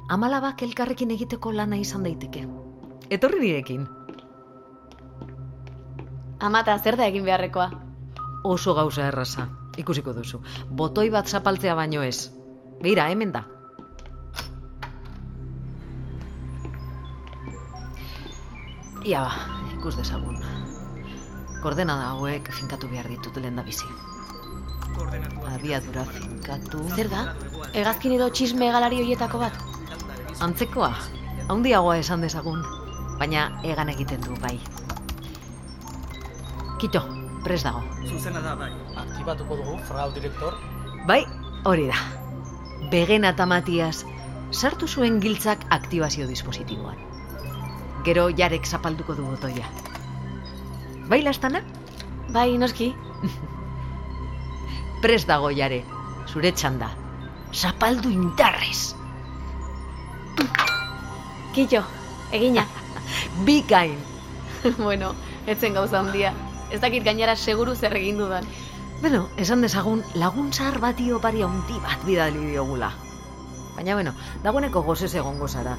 amalabak 0.10 0.64
elkarrekin 0.66 1.14
egiteko 1.14 1.52
lana 1.54 1.78
izan 1.78 2.08
daiteke. 2.08 2.48
Etorri 3.14 3.44
nirekin. 3.44 3.84
Amata, 6.50 6.80
zer 6.82 6.98
da 6.98 7.06
egin 7.14 7.28
beharrekoa? 7.28 7.68
Oso 8.50 8.74
gauza 8.74 9.06
erraza, 9.12 9.46
ikusiko 9.78 10.16
duzu. 10.18 10.42
Botoi 10.82 11.12
bat 11.14 11.30
zapaltzea 11.30 11.76
baino 11.78 12.02
ez. 12.02 12.32
Beira, 12.82 13.06
hemen 13.14 13.36
da. 13.36 13.44
Ia 19.06 19.22
ba, 19.28 19.38
ikus 19.78 20.00
dezagun. 20.02 20.49
Koordenada 21.63 22.13
hauek 22.13 22.52
finkatu 22.56 22.88
behar 22.88 23.10
ditut 23.12 23.38
lehen 23.38 23.58
da 23.60 23.63
bizi. 23.67 23.88
Abiadura 25.50 26.06
finkatu... 26.08 26.84
Zer 26.95 27.10
da? 27.12 27.24
Egazkin 27.74 28.15
edo 28.15 28.30
txisme 28.32 28.69
galari 28.72 29.02
hoietako 29.04 29.41
bat? 29.41 29.58
Antzekoa, 30.45 30.91
handiagoa 31.52 31.98
esan 32.00 32.24
dezagun, 32.24 32.62
baina 33.19 33.50
egan 33.67 33.91
egiten 33.95 34.24
du 34.24 34.38
bai. 34.43 34.56
Kito, 36.80 37.04
pres 37.43 37.60
dago. 37.67 37.84
Zuzena 38.08 38.43
da, 38.45 38.56
bai. 38.56 38.72
Aktibatuko 39.04 39.60
dugu, 39.60 39.76
frau 39.89 40.08
direktor. 40.15 40.56
Bai, 41.10 41.22
hori 41.67 41.89
da. 41.91 42.00
Begena 42.93 43.34
eta 43.36 43.45
Matias, 43.50 44.06
sartu 44.52 44.88
zuen 44.88 45.19
giltzak 45.19 45.67
aktibazio 45.76 46.28
dispositiboan. 46.28 46.95
Gero 48.08 48.30
jarek 48.32 48.65
zapalduko 48.65 49.19
du 49.19 49.28
botoia. 49.28 49.67
Bai, 51.10 51.24
lastana? 51.26 51.63
Bai, 52.30 52.58
noski. 52.62 52.91
Pres 55.02 55.24
dago 55.26 55.50
jare, 55.50 55.82
zure 56.30 56.52
txanda. 56.54 56.91
Zapaldu 57.50 58.12
indarrez. 58.13 58.93
Kito, 61.56 61.82
egina. 62.32 62.67
Bikain. 63.48 63.98
bueno, 64.78 65.15
etzen 65.48 65.74
gauza 65.74 66.04
handia. 66.04 66.36
Ez 66.69 66.82
dakit 66.84 67.04
gainera 67.04 67.36
seguru 67.36 67.74
zer 67.76 67.98
egin 67.98 68.22
dudan. 68.22 68.45
Bueno, 69.02 69.26
esan 69.38 69.65
dezagun 69.65 70.04
laguntza 70.13 70.69
bati 70.78 71.10
opari 71.15 71.41
handi 71.41 71.82
bat 71.82 72.06
bidali 72.06 72.52
diogula. 72.52 72.91
Baina, 73.76 73.95
bueno, 73.95 74.13
dagoeneko 74.43 74.84
gozez 74.84 75.13
egongo 75.15 75.48
zara. 75.48 75.78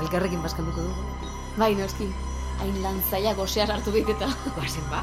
Elkarrekin 0.00 0.40
bazkalduko 0.40 0.88
dugu. 0.88 1.30
Bai, 1.58 1.74
noski. 1.74 2.08
Hain 2.60 2.82
lan 2.84 3.00
zaila 3.10 3.32
gosear 3.38 3.70
hartu 3.72 3.92
dit 3.94 4.08
eta. 4.12 4.28
Bazen 4.58 4.84
ba. 4.92 5.00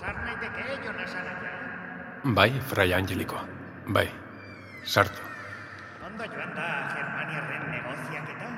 Sar 0.00 0.20
naiteke, 0.26 0.66
Jonas 0.84 1.16
Araya. 1.22 1.54
Bai, 2.36 2.50
Fray 2.68 2.92
Angeliko. 2.92 3.40
Bai, 3.88 4.06
sartu. 4.84 5.24
Ondo 6.06 6.28
joan 6.34 6.52
da 6.58 6.68
Germaniarren 6.92 7.68
negoziak 7.72 8.30
eta? 8.36 8.52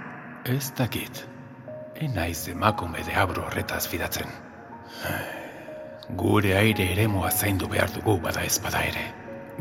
Ez 0.56 0.72
dakit. 0.82 1.24
Enaiz 2.04 2.48
emakume 2.50 3.06
deabro 3.06 3.46
horretaz 3.46 3.84
fidatzen. 3.88 4.34
Gure 6.20 6.56
aire 6.58 6.90
eremua 6.92 7.30
zaindu 7.30 7.70
behar 7.70 7.94
dugu 7.94 8.18
bada 8.26 8.42
ez 8.44 8.58
bada 8.66 8.82
ere. 8.90 9.12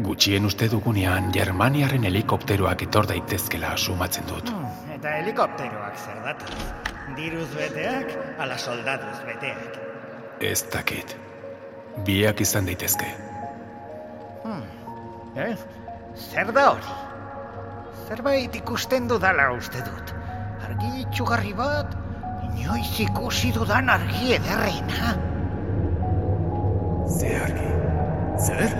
Gutxien 0.01 0.45
uste 0.49 0.65
dugunean 0.71 1.27
Germaniaren 1.33 2.05
helikopteroak 2.09 2.81
etor 2.87 3.05
daitezkela 3.11 3.75
sumatzen 3.77 4.25
dut. 4.25 4.49
Hmm, 4.49 4.93
eta 4.95 5.11
helikopteroak 5.19 5.99
zer 6.01 6.23
datoz? 6.25 6.55
Diruz 7.17 7.49
beteak, 7.53 8.15
ala 8.41 8.57
soldaduz 8.57 9.19
beteak. 9.27 9.77
Ez 10.41 10.63
dakit. 10.73 11.13
Biak 12.07 12.41
izan 12.41 12.65
daitezke. 12.65 13.11
Hmm. 14.41 14.65
Eh? 15.37 15.53
Zer 16.31 16.49
da 16.57 16.65
hori? 16.71 16.97
Zerbait 18.07 18.57
ikusten 18.63 19.05
dudala 19.11 19.51
uste 19.53 19.85
dut. 19.85 20.15
Argi 20.65 20.89
itxugarri 21.03 21.53
bat, 21.53 21.93
inoiz 22.49 22.97
ikusi 23.05 23.53
dudan 23.53 23.93
argi 23.93 24.33
ederrena. 24.39 25.13
Ze 27.13 27.37
argi? 27.45 27.71
Zer? 28.41 28.77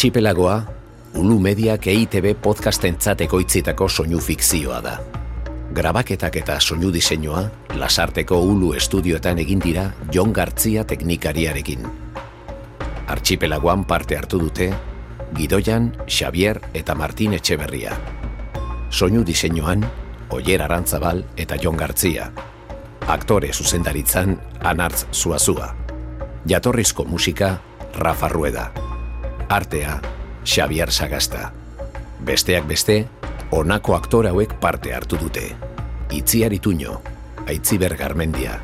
Archipelagoa, 0.00 0.64
Ulu 1.14 1.34
Mediak 1.44 1.86
EITB 1.86 2.30
podcastentzat 2.40 3.20
ekoitzitako 3.20 3.88
soinu 3.88 4.16
fikzioa 4.24 4.78
da. 4.80 4.94
Grabaketak 5.76 6.38
eta 6.40 6.56
soinu 6.56 6.88
diseinua 6.94 7.42
Lasarteko 7.76 8.38
Ulu 8.40 8.72
estudioetan 8.80 9.42
egin 9.44 9.60
dira 9.60 9.90
Jon 10.14 10.32
Gartzia 10.32 10.86
teknikariarekin. 10.88 11.84
Archipelagoan 13.12 13.84
parte 13.84 14.16
hartu 14.16 14.40
dute 14.40 14.72
Gidoian, 15.36 15.92
Xavier 16.08 16.62
eta 16.72 16.94
Martin 16.94 17.36
Etxeberria. 17.36 17.92
Soinu 18.88 19.20
diseinuan 19.20 19.84
Oier 20.30 20.62
Arantzabal 20.62 21.26
eta 21.36 21.60
Jon 21.60 21.76
Gartzia. 21.76 22.32
Aktore 23.06 23.52
zuzendaritzan 23.52 24.40
Anartz 24.62 25.04
Zuazua. 25.12 25.74
Jatorrizko 26.48 27.04
musika 27.04 27.58
Rafa 27.92 28.28
Rueda 28.28 28.89
artea 29.50 30.00
Xavier 30.44 30.92
Sagasta. 30.92 31.52
Besteak 32.20 32.66
beste, 32.68 33.08
honako 33.50 33.96
aktore 33.96 34.30
hauek 34.30 34.54
parte 34.60 34.94
hartu 34.94 35.18
dute. 35.18 35.56
Itziar 36.10 36.52
Ituño, 36.52 37.00
Aitziber 37.48 37.96
Garmendia, 37.96 38.60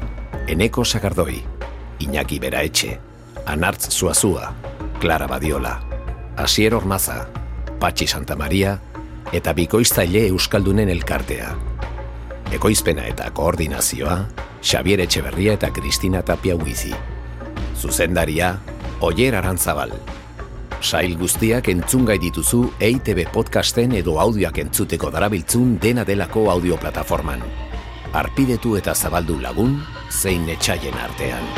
Eneko 0.46 0.84
Sagardoi, 0.84 1.42
Iñaki 1.98 2.38
Beraetxe, 2.38 3.00
Anartz 3.46 3.90
Zuazua, 3.90 4.54
Clara 5.00 5.26
Badiola, 5.26 5.80
Asier 6.36 6.74
Ormaza, 6.74 7.26
Patxi 7.80 8.06
Santa 8.06 8.36
Maria 8.36 8.78
eta 9.32 9.52
Bikoiztaile 9.52 10.28
Euskaldunen 10.28 10.88
elkartea. 10.88 11.54
Ekoizpena 12.52 13.08
eta 13.10 13.30
koordinazioa, 13.34 14.20
Xavier 14.62 15.00
Etxeberria 15.00 15.56
eta 15.58 15.72
Kristina 15.72 16.22
Tapia 16.22 16.54
Huizi. 16.54 16.94
Zuzendaria, 17.74 18.60
Oier 19.00 19.34
Arantzabal. 19.34 19.92
Sail 20.86 21.16
guztiak 21.18 21.66
entzungai 21.72 22.14
dituzu 22.22 22.60
EITB 22.78 23.24
podcasten 23.34 23.96
edo 23.98 24.20
audioak 24.22 24.60
entzuteko 24.62 25.08
darabiltzun 25.10 25.72
dena 25.82 26.04
delako 26.06 26.44
audioplataforman. 26.52 27.42
Arpidetu 28.14 28.76
eta 28.78 28.94
zabaldu 28.94 29.40
lagun, 29.42 29.74
zein 30.10 30.46
etxaien 30.54 30.94
artean. 31.02 31.50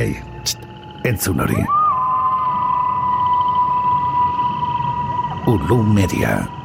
Ei, 0.00 0.16
txt, 0.40 0.64
entzun 1.12 1.44
hori. 1.44 1.60
Ulu 5.52 5.82
Media. 5.92 6.61